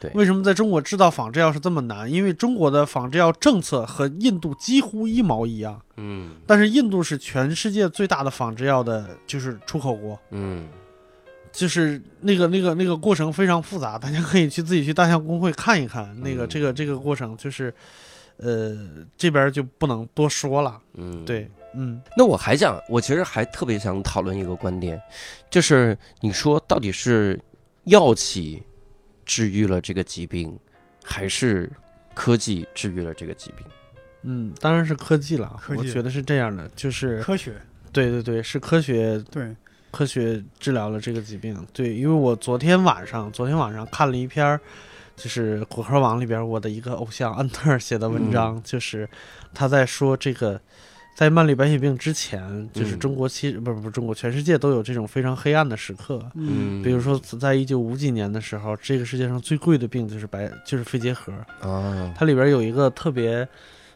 [0.00, 2.08] 对为什么在中国制造仿制药是这么难？
[2.10, 10.68] 因为中国的仿制药政策和印度几乎一毛一样，嗯但是印度是全世界最大的仿制药的，就是出口国，嗯
[11.58, 16.16] 就是那个那个那个过程非常复杂，大家可以去自己去大象公会看一看。
[16.20, 17.74] 那个嗯这个这个过程就是，
[18.36, 18.78] 呃，
[19.16, 20.80] 这边就不能多说了。
[20.94, 25.02] 嗯，对，嗯那我还想，我其实还特别想讨论一个观点，
[25.50, 27.36] 就是你说到底是
[27.86, 28.62] 药企
[29.26, 30.56] 治愈了这个疾病，
[31.02, 31.68] 还是
[32.14, 33.66] 科技治愈了这个疾病？
[34.22, 35.56] 嗯，当然是科技了。
[35.60, 37.52] 科技我觉得是这样的，就是科学，
[37.92, 39.56] 对对对，是科学对，
[39.90, 41.56] 科学治疗了这个疾病。
[41.72, 44.60] 对，因为我昨天晚上，昨天晚上看了一篇儿，
[45.16, 49.08] 就是果壳网里边我的一个偶像安特尔写的文章，就是
[49.52, 50.60] 他在说这个，
[51.16, 56.24] 在曼丽白血病之前，就是嗯中国其实不是不是中国，全世界都有这种非常黑暗的时刻。
[56.34, 61.32] 嗯比如说，在一九五几年的时候，这个世界上最贵的病就是白，就是肺结核。
[61.60, 63.46] 啊，它里边有一个特别，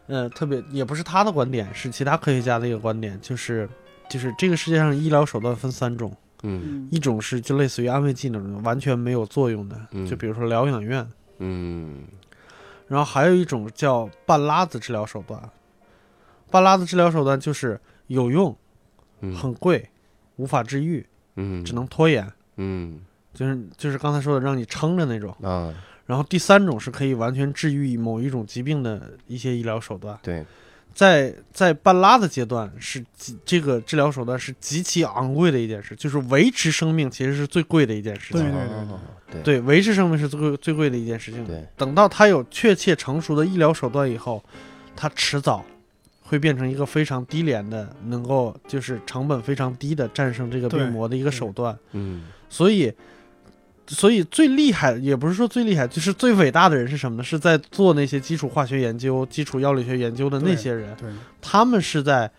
[0.07, 3.69] 呃，特别也不是他的观点，是其他科学家的一个观点，就是
[4.13, 6.61] 就是这个世界上医疗手段分三种，嗯。
[6.63, 6.87] 嗯。
[6.91, 10.05] 一种是就类似于安慰剂那种完全没有作用的，嗯。
[10.05, 11.07] 就比如说疗养院，
[11.39, 12.03] 嗯。
[12.87, 15.41] 然后还有一种叫半拉子治疗手段，
[16.51, 18.55] 半拉子治疗手段就是有用，
[19.21, 19.89] 嗯，很贵，
[20.35, 21.03] 无法治愈，
[21.37, 23.01] 嗯，只能拖延，嗯。
[23.33, 25.35] 就是就是刚才说的让你撑着那种。
[25.41, 25.73] 啊，
[26.05, 30.15] 然后第三种是可以完全治愈某一种疾病的一些医疗手段。
[30.21, 30.45] 对，
[30.93, 38.41] 在在半拉的阶段是极这个治疗手段是极其昂贵的一件事，就是维持生命其实是最贵的一件事情。
[38.41, 38.99] 对对哦
[39.31, 41.43] 对对维持生命是最贵最贵的一件事情。
[41.45, 44.43] 对，等到它有确切成熟的医疗手段以后，
[44.95, 45.65] 它迟早
[46.21, 51.75] 会变成一个非常低廉的，能够就是成本非常低的战胜这个病魔的一个手段。
[51.93, 52.93] 嗯所以，
[53.87, 57.23] 所以最厉害也不是说最厉害，就是最伟大的人是什么呢？
[57.23, 60.95] 是在做那些基础化学研究、基础药理学研究的那些人。
[61.41, 62.29] 他们是在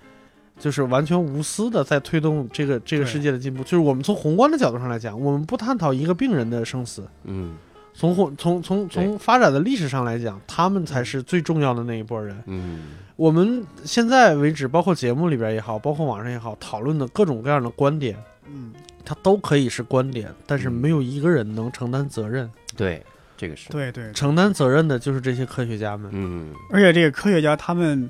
[0.59, 3.63] 就是完全无私的在推动这个这个世界的进步。
[3.63, 7.55] 就是我们从宏观的角度上来讲，我们不探讨一个病人的生死，嗯
[7.93, 12.37] 从宏从从从发展的历史上来讲，他们才是最重要的那一波人。
[12.47, 18.17] 嗯我们现在为止，包括节目里边也好，包括网上也好，讨论的各种各样的观点，
[18.47, 18.73] 嗯，
[19.05, 20.73] 它都可以是观点，但是嗯。
[20.73, 22.51] 没有一个人能承担责任。
[22.77, 23.05] 对，
[23.37, 26.11] 这个是，对对，承担责任的就是这些科学家们。
[26.13, 26.53] 嗯。
[26.71, 28.09] 而且这个科学家他们，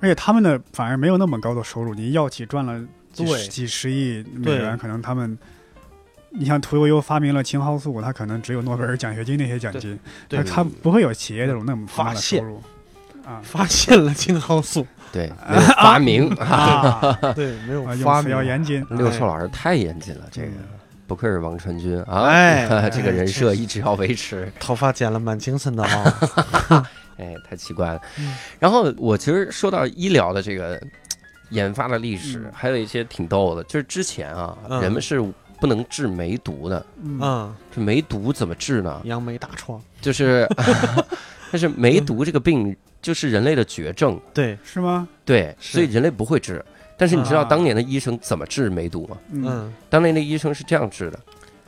[0.00, 1.94] 而且他们的反而没有那么高的收入。
[1.94, 2.80] 你药企赚了
[3.12, 5.38] 几十几十亿美元，可能他们，
[6.30, 12.62] 你像屠呦呦发明了青蒿素，他可能只有诺贝尔奖学金那些奖金，对他他不会有企业这种那么大的收入。
[13.24, 13.40] 啊。
[13.42, 14.86] 发现了青蒿素，
[15.16, 16.46] 对， 没有发明啊，
[17.22, 18.42] 啊，对， 没有啊发明用词要。
[18.42, 18.86] 严谨。
[18.90, 20.48] 六兽老师太严谨了，这个
[21.06, 26.86] 不愧是王传君啊， 哎这个人设一直要维持，头发剪了蛮精神的啊、
[27.16, 28.34] 哎，太奇怪了嗯。
[28.58, 30.80] 然后我其实说到医疗的这个
[31.50, 35.22] 研发的历史嗯，还有一些挺逗的，就是之前啊，嗯人们是
[35.60, 39.00] 不能治梅毒的，嗯嗯，这梅毒怎么治呢？
[39.04, 40.46] 杨梅大疮，就是，
[41.50, 42.76] 但是梅毒这个病
[43.06, 45.06] 就是人类的绝症，对，是吗？
[45.24, 46.60] 对，所以人类不会治。
[46.96, 47.44] 但是你知道啊。
[47.44, 49.16] 当年的医生怎么治梅毒吗？
[49.30, 49.44] 嗯。
[49.46, 49.72] 嗯。
[49.88, 51.20] 当年的医生是这样治的：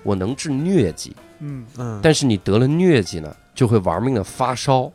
[0.02, 1.64] 我能治疟疾，嗯。
[1.78, 4.90] 嗯，但是你得了疟疾呢，就会玩命的发烧，啊，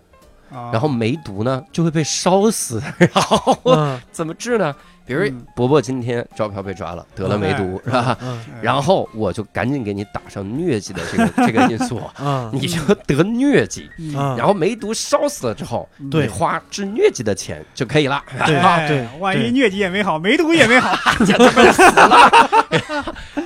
[0.71, 2.81] 然后梅毒呢就会被烧死。
[2.97, 3.99] 然后嗯。
[4.11, 4.75] 怎么治呢？
[5.05, 5.45] 比如嗯。
[5.55, 8.17] 伯伯今天招嫖被抓了，得了梅毒，是吧？
[8.61, 12.49] 然后我就赶紧给你打上疟疾的这个 这个因素，嗯。
[12.53, 13.89] 你就得疟疾。
[14.37, 18.23] 然后梅毒烧死了之后，你花治疟疾的钱就可以了。
[18.45, 18.55] 对。
[18.55, 19.07] 哎对。
[19.19, 20.95] 万一疟疾也没好，梅毒也没好，
[21.25, 21.33] 就
[21.73, 22.31] 死了。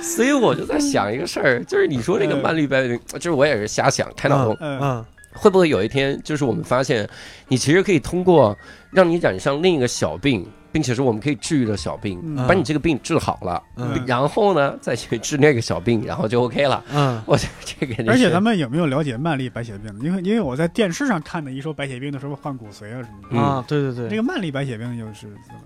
[0.00, 2.42] 所以我就在想一个事儿，就是你说这个嗯。
[2.42, 4.78] 曼绿白病，就是我也是瞎想开脑洞，嗯。
[4.80, 5.04] 嗯
[5.38, 7.08] 会不会有一天，就是我们发现，
[7.46, 8.56] 你其实可以通过
[8.90, 12.46] 让你染上另一个小病，并且是我们可以治愈的小病，嗯。
[12.46, 14.04] 把你这个病治好了，嗯。
[14.06, 16.84] 然后呢再去治那个小病，然后就 OK 了。
[16.92, 17.22] 嗯。
[17.24, 19.96] 我觉得这个而且咱们有没有了解曼丽白血病？
[20.02, 23.28] 因为因为我在电视上看的，一说白血病的时候换骨髓啊什么的。
[23.30, 23.38] 嗯。
[23.38, 25.60] 啊，对对对，这个曼丽白血病又是怎么？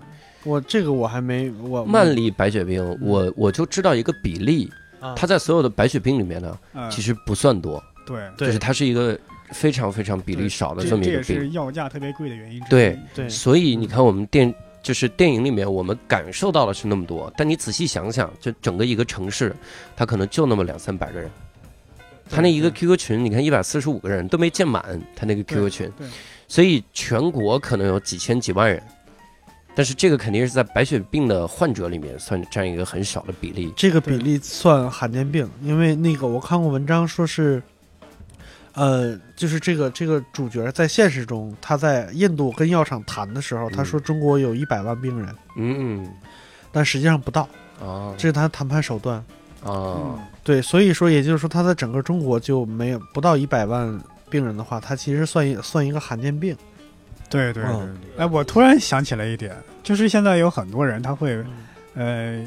[0.45, 4.69] 我这个我还没我曼丽白血病，我我就知道一个比例，
[4.99, 5.15] 啊。
[5.15, 8.47] 它在所有的白血病里面呢，嗯，其实不算多，对，对。
[8.47, 9.17] 就是它是一个
[9.51, 11.23] 非常非常比例少的这这么一个病。
[11.23, 12.69] 这也是药价特别贵的原因之一。
[12.69, 19.55] 对对所以你看，我们电就是电影里面我们感受到的是那么多，但你仔细想想，就整个一个城市，
[19.95, 21.29] 它可能就那么两三百个人。
[22.29, 26.07] 他那一个 QQ 群，你看一百四十五个人都没建满，他那个 QQ 群，对，
[26.47, 28.81] 所以全国可能有几千几万人，
[29.75, 33.71] 但是这个肯定是在白血病的患者里面算占一个很少的比例。
[33.75, 37.61] 这个比例算罕见病，因为那个我看过文章说是，
[38.73, 46.07] 呃，就是这个这个主角在现实中，他在印度跟药厂谈的时候，他说中国有一百万病人，嗯
[46.71, 47.47] 但实际上不到，
[47.79, 49.23] 啊这是他谈判手段。
[49.63, 53.97] 啊对，所以说也就是说，他在整个中国就没有不到一百万
[54.29, 56.53] 病人的话，他其实算一算一个罕见病。
[57.29, 57.73] 对对对。
[58.17, 61.41] 哎，我突然想起来一点，就是现在有很多人他会，
[61.93, 62.45] 呃，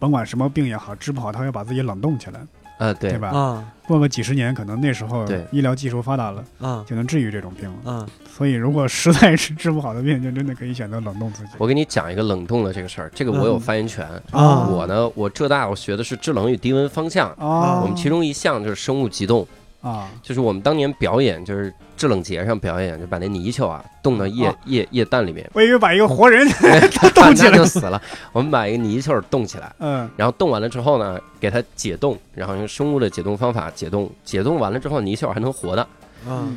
[0.00, 2.40] 甭管什么病也好，治不好他会把自己冷冻起来。
[2.78, 3.10] 呃，对。
[3.10, 3.28] 对吧？
[3.28, 3.72] 啊。
[3.86, 5.46] 过个几十年，可能那时候对。
[5.52, 6.84] 医疗技术发达了，啊。
[6.88, 7.72] 就能治愈这种病。
[7.84, 7.92] 了。
[7.92, 8.06] 啊。
[8.28, 11.50] 所以，如果实在是治不好的病，就真的可以选择冷冻自己。
[11.58, 14.04] 我给你讲一个冷冻的这个事儿，这个我有嗯发言权。
[14.32, 19.46] 啊我呢，我浙大我学的是制冷与低温方向，啊，我们其中一项就是生物急冻，
[19.86, 20.08] 啊。
[20.22, 27.56] 就是我们当年表演，就是制冷节上表演，就把那泥鳅啊冻到液啊液液氮里面，我以为把一个活人冻 冻起来。
[27.56, 28.00] 就死了。
[28.32, 30.08] 我们把一个泥鳅冻起来，嗯。
[30.16, 35.82] 然后冻完了之后呢，给它解冻，然后用生物的解冻方法解冻，解冻完了之后泥鳅还能活的。
[36.28, 36.48] 啊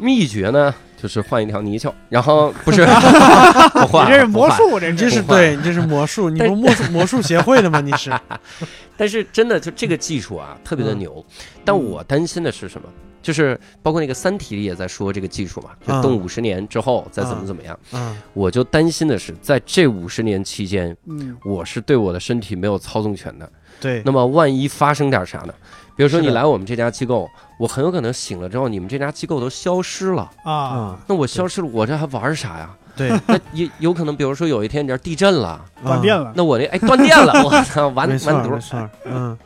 [0.00, 2.84] 秘诀呢，就是换一条泥鳅，然后不是
[3.72, 4.50] 不换，你这是魔。
[4.50, 7.80] 术，这你这是对，你这是魔术，你不 魔术魔术协会的吗？
[7.80, 8.12] 你是
[8.96, 11.24] 但是真的就这个技术啊，特别的嗯牛。
[11.64, 12.88] 但我担心的是什么？
[13.20, 17.78] 就是包括那个《三体》里也在说这个技术嘛，就动五十年之后再怎么嗯怎么样。
[17.92, 23.50] 嗯我就担心的是，在这五十年期间，嗯我是对我的身体没有操纵权的。
[23.80, 25.52] 对那么万一发生点啥呢？
[25.98, 27.28] 比如说你来我们这家机构，
[27.58, 30.30] 我很有可能醒了之后，你们这家机构都消失了。
[30.44, 32.70] 啊啊那我消失了，我这还玩啥呀？
[32.96, 39.36] 对那也有可能，比如说有一天你这儿地震了， 断电了，那我这哎断电了， 我操，完完犊儿，没错，嗯。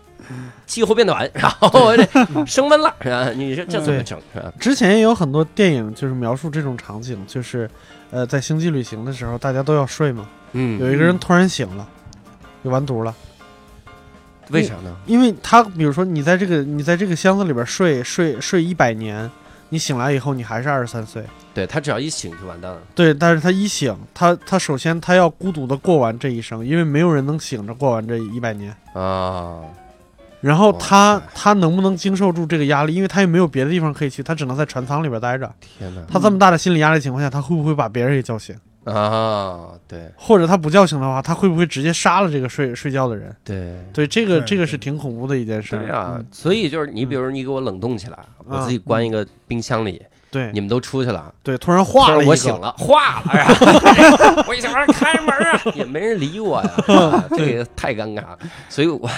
[0.67, 2.07] 气候变暖， 然后我这
[2.47, 3.31] 升温了，是吧？
[3.31, 4.19] 你说这怎么对整？
[4.59, 7.69] 之前也有很多电影就是描述这种场景，就是，
[8.11, 11.87] 呃，在星际旅行的时候，大家都要睡嘛，嗯，有一个人突然醒了，
[12.65, 13.15] 就完犊了，
[14.51, 14.97] 为啥呢？
[15.07, 19.31] 因为他比如说你在这个你在这个箱子里边睡睡睡一百年，
[19.71, 21.25] 你醒来以后你还是二十三岁，
[21.55, 22.79] 对他只要一醒就完蛋了。
[22.95, 28.75] 对，但是他一醒，他他首先他要孤独的过完这一生，因为没有人能醒着过完这一百年。
[28.93, 29.61] 啊，
[30.41, 32.95] 然后他塞他能不能经受住这个压力？
[32.95, 35.51] 因为他也没有别的地方可以去，他只能在船舱里边待着。
[35.79, 36.03] 天哪！
[36.11, 38.55] 他这么大的心理压力情况下，他会不会把别人也叫醒？
[38.85, 40.11] 啊，对。
[40.17, 43.35] 或者他不叫醒的话，他会不会直接杀了这个睡睡觉的人？
[43.45, 43.77] 对。
[43.93, 45.77] 对，这个这个是挺恐怖的一件事。
[45.79, 50.03] 对啊嗯，所以就是你，比如你给我冷冻起来，我自己关一个冰箱里，
[50.33, 50.51] 对。
[50.53, 53.47] 你们都出去了，对，突然化了我醒了，化了呀！
[54.49, 58.39] 我一想说开门啊，也没人理我呀， 啊这个太尴尬了。
[58.69, 59.09] 所以我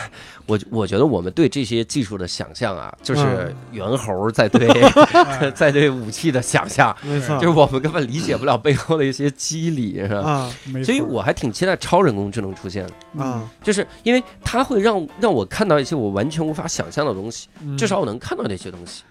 [0.46, 5.50] 我我觉得我们对这些技术的想象啊，就是猿猴在对 哎。
[5.52, 10.28] 在对武器的想象，没错，就是我们根本理解不了背后的一些机理，是吧？
[10.28, 10.84] 啊没错。
[10.86, 12.84] 所以我还挺期待超人工智能出现
[13.14, 17.78] 的，啊，就是因为它会让让我看到一些我完全无法想象的东西，嗯。
[17.78, 19.02] 至少我能看到这些东西。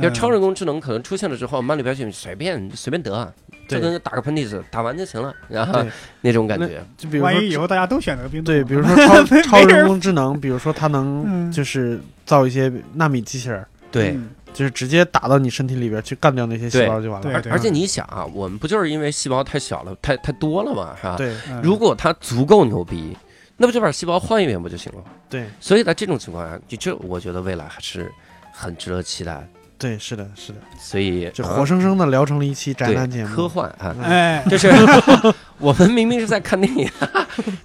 [0.00, 3.32] 比如嗯超人工智能可能出现了之后，往里边去随便随便得，啊
[3.68, 5.84] 就对跟打个喷嚏似的，打完就行了，然后，
[6.22, 6.84] 那种感觉。
[6.96, 11.52] 就比如说万一以后大家都选择冰冻对，比如说超 超人人工智能，比如说它能嗯。
[11.52, 14.30] 就是造一些纳米机器人，对，嗯。
[14.52, 17.40] 就是直接打到你身体里边去干掉那些细胞就完了。
[17.40, 21.14] 对而而且你想啊，我们不就是因为细胞太小了，太太多了嘛，是吧？
[21.16, 21.32] 对。
[21.48, 21.60] 嗯。
[21.62, 23.16] 如果它足够牛逼，
[23.56, 25.04] 那不就把细胞换一遍不就行了？
[25.28, 25.46] 对。
[25.60, 28.10] 所以在这种情况下，就这我觉得未来还是
[28.52, 29.46] 很值得期待的。
[29.80, 33.34] 对，是的，是的，所以就啊活生生的聊成了一期宅对男节目。
[33.34, 34.68] 科幻啊，嗯哎，就是
[35.58, 36.86] 我们明明是在看电影，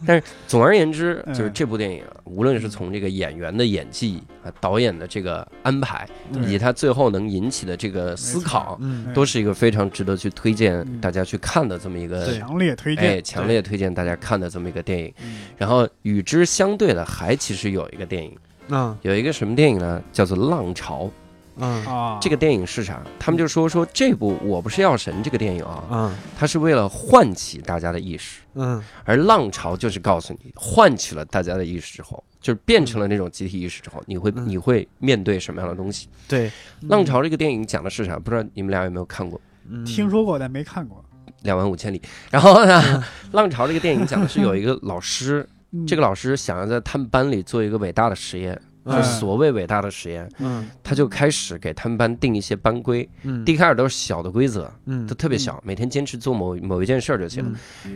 [0.07, 12.33] 但是总而言之，嗯就是这部电影啊，无论是从这个演员的演技啊、导演的这个安排，嗯以及他最后能引起的这个思考，嗯，都是一个非常值得去推荐嗯大家去看的这么一个。
[12.39, 13.23] 强烈推哎，荐。
[13.23, 15.13] 强烈推荐大家看的这么一个电影。
[15.21, 18.37] 嗯然后与之相对的，还其实有一个电影，
[18.69, 20.01] 嗯有一个什么电影呢？
[20.13, 21.03] 叫做《浪潮》。
[21.57, 23.01] 嗯啊，这个电影是啥？
[23.19, 28.41] 他们就说说这部《我不是药神》这个电影啊，嗯它是为了唤起大家的意识。
[28.55, 36.07] 嗯而浪潮就是告诉你，唤起了大家的意识之后，就是变成了那种集体意识之后，你会嗯你会面对什么样的东西？
[36.27, 36.51] 对，
[36.81, 38.17] 浪潮这个电影讲的是啥？
[38.19, 39.39] 不知道你们俩有没有看过
[39.69, 41.03] 嗯听说过但没看过。
[41.41, 41.99] 《两万五千里》？
[42.31, 53.43] 然后呢，浪潮这个电影讲的是有一个老师，嗯这个老师想要在他们班里做一个伟大的实验，就所谓伟大的实验，嗯他就开始给他们班定一些班规，嗯。
[53.43, 57.53] 第一开始都是小的规则，嗯都特别小，每天坚持做某某一件事儿就行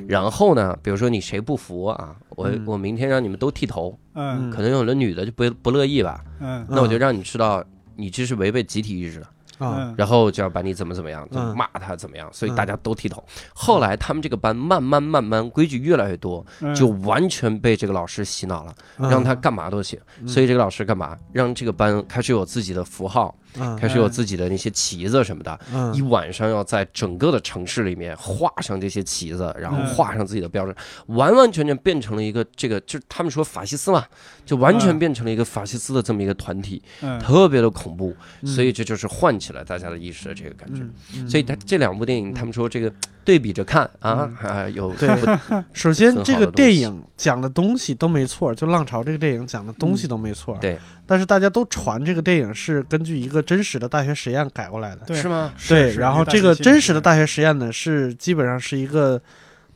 [0.07, 4.49] 然后呢，比如说你谁不服啊，我嗯我明天让你们都剃头，嗯。
[4.49, 6.65] 可能有的女的就不不乐意吧，嗯。
[6.69, 7.63] 那我就让你知道
[7.95, 9.93] 你这是违背集体意志的，啊嗯。
[9.97, 11.55] 然后就要把你怎么怎么样，就嗯。
[11.55, 12.55] 骂他怎么样，所以嗯。
[12.55, 13.23] 大家都剃头。
[13.53, 16.73] 后来他们这个班慢慢慢慢规矩越来越多，嗯。
[16.75, 19.09] 就完全被这个老师洗脑了，嗯。
[19.09, 19.99] 让他干嘛都行。
[20.25, 21.17] 所以这个老师干嘛？
[21.31, 25.59] 让这个班开始有自己的符号，嗯开始有自己的那些旗子什么的。
[25.73, 30.75] 嗯一晚上要在整个的城市里面画上这些旗子，然后嗯画上自己的标志，
[31.07, 34.05] 完完全全变成了一个这个，就是他们说法西斯嘛，
[34.45, 38.15] 就完全嗯变成了一个法西斯的这么一个团体，嗯特别的恐怖。
[38.41, 40.81] 嗯所以这就是唤起了大家的意识的这个感觉。
[41.27, 42.91] 所以他这两部电影，他们说这个
[43.29, 45.37] 对比着看啊嗯啊，有对不
[45.71, 50.57] 首先，这个电影讲的东西都没错，就《浪潮》这个电影讲的东西都没错。
[50.59, 55.01] 对，但是大家都传这个电影是根据一个真实的大学实验改过来的。
[55.05, 55.53] 对是吗？
[55.67, 59.21] 对，是然后这个真实的大学实验呢，是基本上是一个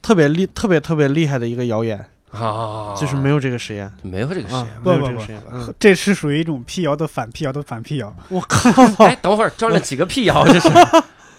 [0.02, 4.82] 特别厉、特别特别厉害的一个谣言，啊，就是没有这个实验没有这个实啊验，。
[4.84, 5.40] 没有不不不这个实验。
[5.52, 8.12] 嗯，这是属于一种辟谣的反辟谣的反辟谣。
[8.30, 10.70] 我靠， 哎，等会儿装了几个辟谣，这是？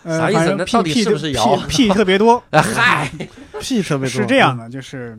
[0.05, 3.11] 呃，啥意思反正那到底屁是不是谣屁屁特别多， 哎嗨，
[3.61, 4.09] 屁特别多。
[4.09, 5.19] 是这样的，就是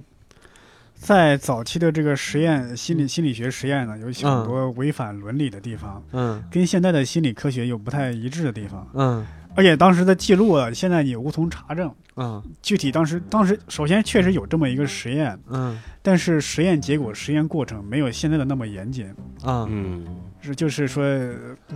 [0.96, 9.26] 在早期的这个实验心理心理学实验呢，有很多违反伦理的地方，嗯跟现在的心理科学有不太一致的地方，嗯
[9.58, 11.92] 而且当时的记录啊，现在也无从查证。
[12.18, 19.08] 嗯具体当时当时首先确实有这么一个实验，嗯但是实验结果、实验过程没有现在的那么严谨。
[19.44, 21.06] 啊嗯，是就是说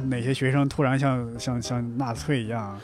[0.09, 2.77] 哪些学生突然像像像纳粹一样，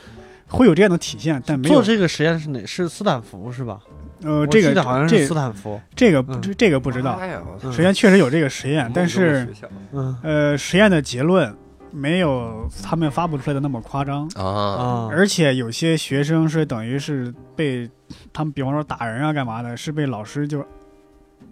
[0.48, 2.64] 会有这样的体现，但没有做这个实验是哪？
[2.64, 3.78] 是斯坦福是吧？
[4.22, 5.78] 呃这个好像是斯坦福。
[5.94, 7.20] 这个不嗯这这个不知道。
[7.64, 9.46] 首先确实有这个实验，但是
[9.92, 11.54] 嗯呃实验的结论
[11.92, 17.88] 没有他们发布出来的那么夸张，啊啊，而且有些学生是等于是被
[18.32, 20.64] 他们比方说打人啊干嘛的，是被老师就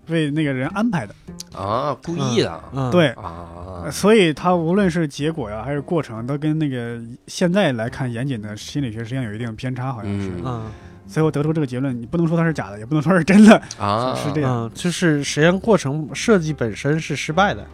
[0.08, 1.14] 为那个人安排的，
[1.56, 3.08] 啊，故意的嗯对。
[3.10, 3.48] 啊
[3.84, 10.28] 呃，所以他无论是结果呀，还是过程，都跟那个现在来看严谨的心理学实验有一定偏差，好像是。
[10.28, 10.70] 嗯嗯
[11.06, 17.66] 最后得出这个结论，你不能说它是假的，也不能说是真的，啊， 是这样嗯，就是实验过程设计本身是失败的。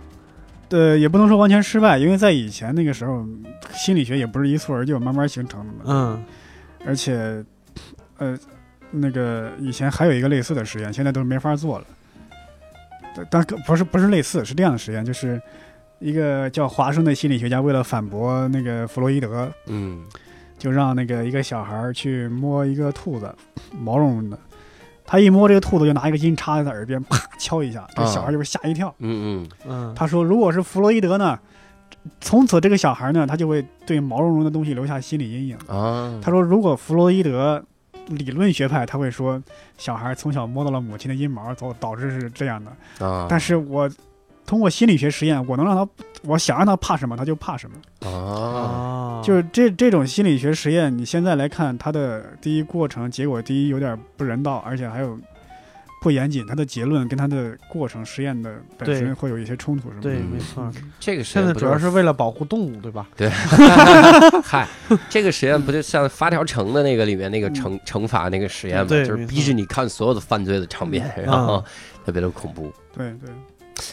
[0.71, 3.25] 呃，也不能说完全失败，因为在以前那个时候，
[3.73, 5.81] 心理学也不是一蹴而就，慢慢形成的嘛。
[5.87, 6.25] 嗯
[6.85, 7.45] 而且，
[8.19, 8.37] 呃，
[8.91, 11.85] 那个以前还有一个类似的实验，现在都没法做了。
[13.31, 15.41] 但但不是不是类似，是这样的实验，就是
[15.99, 20.05] 一个叫华生的心理学家为了反驳那个弗洛伊德，嗯
[20.59, 23.35] 就让那个一个小孩去摸一个兔子，
[23.79, 24.39] 毛茸茸的。
[25.07, 28.95] 他一摸这个兔子，就拿一个金叉在他耳边啪敲一下，这小孩就被吓一跳。
[28.99, 31.37] 嗯嗯嗯他说，如果是弗洛伊德呢，
[32.21, 35.59] 从此这个小孩呢，他就会对毛茸茸的东西留下心理阴影。
[35.67, 37.65] 嗯啊，他说，如果弗洛伊德
[38.09, 39.43] 理论学派，他会说
[39.79, 43.07] 小孩从小摸到了母亲的阴毛，导导致是这样的。
[43.07, 43.91] 啊，但是我
[44.47, 45.89] 通过心理学实验，我能让他，
[46.25, 48.09] 我想让他怕什么，他就怕什么。
[48.09, 55.17] 啊，啊，就是这这种心理学实验，你现在来看，它的第一过程结果，第一有点不人道，而且还有
[56.01, 60.01] 不严谨，它的结论跟它的过程实验的本身会有一些冲突，是吗？
[60.03, 60.71] 对，嗯没错。
[60.99, 63.07] 这个实现在主要是为了保护动物，对吧？
[63.17, 63.29] 对
[64.43, 64.67] 嗨，
[65.09, 68.87] 这个实验不就像发条城的那个里面那个惩惩罚那个实验吗？
[68.89, 71.63] 对就是逼着你看所有的犯罪的场面，嗯然后
[72.05, 72.73] 特别的恐怖。
[72.93, 73.31] 对对，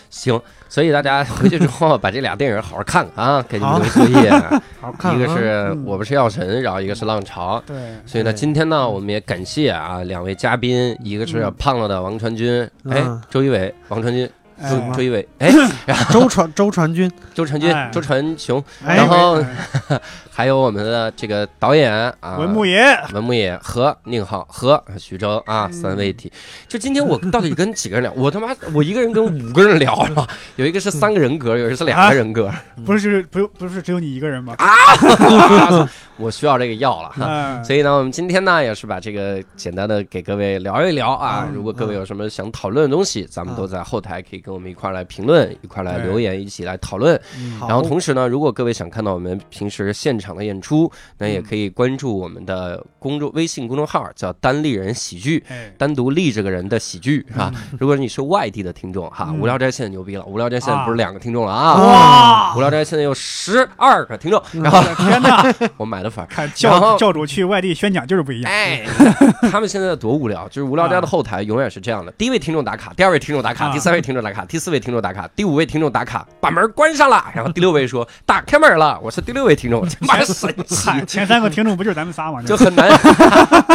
[0.09, 3.79] 行，所以大家回去之后 把这俩电影好好看看啊，给你们好。
[3.79, 4.31] 留作业。
[4.79, 4.91] 好。
[4.93, 5.83] 看啊，一个是嗯。
[5.85, 7.61] 我不是药神，然后一个是浪潮。
[7.65, 7.75] 对，
[8.05, 11.53] 所以呢，今天呢，我们也感谢啊两位嘉宾，一个是嗯。
[11.57, 14.29] 胖了的王传君，哎嗯，周一伟，王传君，
[14.59, 14.91] 周哎。
[14.95, 15.51] 周一围，哎，
[16.11, 18.95] 周传周传君，周传君哎，周传雄，哎。
[18.95, 20.01] 然后哎。
[20.37, 26.31] 还有我们的这个导演啊，文牧野，文牧野和宁浩和徐峥啊嗯三位一体。
[26.67, 28.13] 就今天我到底跟几个人聊？
[28.15, 30.27] 我他妈我一个人跟五个人聊是吧？
[30.55, 32.53] 有一个是三个人格，有一个是两个人格，
[32.85, 34.55] 不是不用不是只有你一个人吗？
[36.17, 37.25] 我需要这个药了哈。
[37.25, 41.45] 啊，所以呢，我们今天呢也是把这个简单的给各位聊一聊啊。
[41.47, 47.19] 嗯如果各位有什么想讨论的东西，咱们都在后台可以跟我们一块来评论，一块来留言，一起来讨论。
[47.37, 55.43] 嗯然后同时呢，如果各位想看到我们平时现场的演出，那嗯也可以关注我们的公众微信公众号，叫“单立人喜剧”。
[55.49, 57.51] 哎，单独立这个人的喜剧啊？
[57.79, 65.43] 如果你是外地的听众哈，嗯无聊斋现在牛逼了，无聊斋现在不是啊两个听众了啊，哇无聊斋现在有十二个听众，然后的天哪！
[65.77, 66.27] 我买了粉儿。
[66.27, 68.51] 看教教主去外地宣讲就是不一样。
[68.51, 68.85] 哎，
[69.51, 82.41] 他们现在多无聊，就是无聊家的后台永远是这样的：第一位听众打卡，第二位听众打卡，啊第三位听众打卡，第四位听众打卡，第五位听众打卡，把门关上了，然后第六位说打开门了，我是第六位听众，妈神奇，前三个听众不就是咱们仨吗？
[82.43, 82.89] 就很难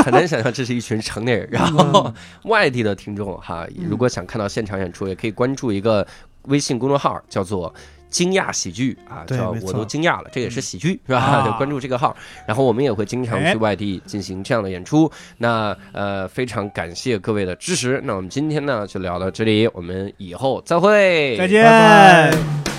[0.05, 1.49] 很难想象这是一群成年人。
[1.51, 2.13] 然后
[2.45, 6.07] 外地的听众哈，如果想看到现场演出，也可以关注一个
[6.45, 7.73] 微信公众号，叫做。
[8.13, 11.19] 惊讶喜剧啊，叫我都惊讶了，这也是喜剧是吧？
[11.19, 12.15] 啊 就关注这个号，
[12.47, 15.11] 然后我们也会经常哎去外地进行这样的演出。
[15.39, 18.01] 那呃，非常感谢各位的支持。
[18.05, 21.65] 那我们今天呢就聊到这里，我们以后再会，再见。
[21.65, 22.72] 拜拜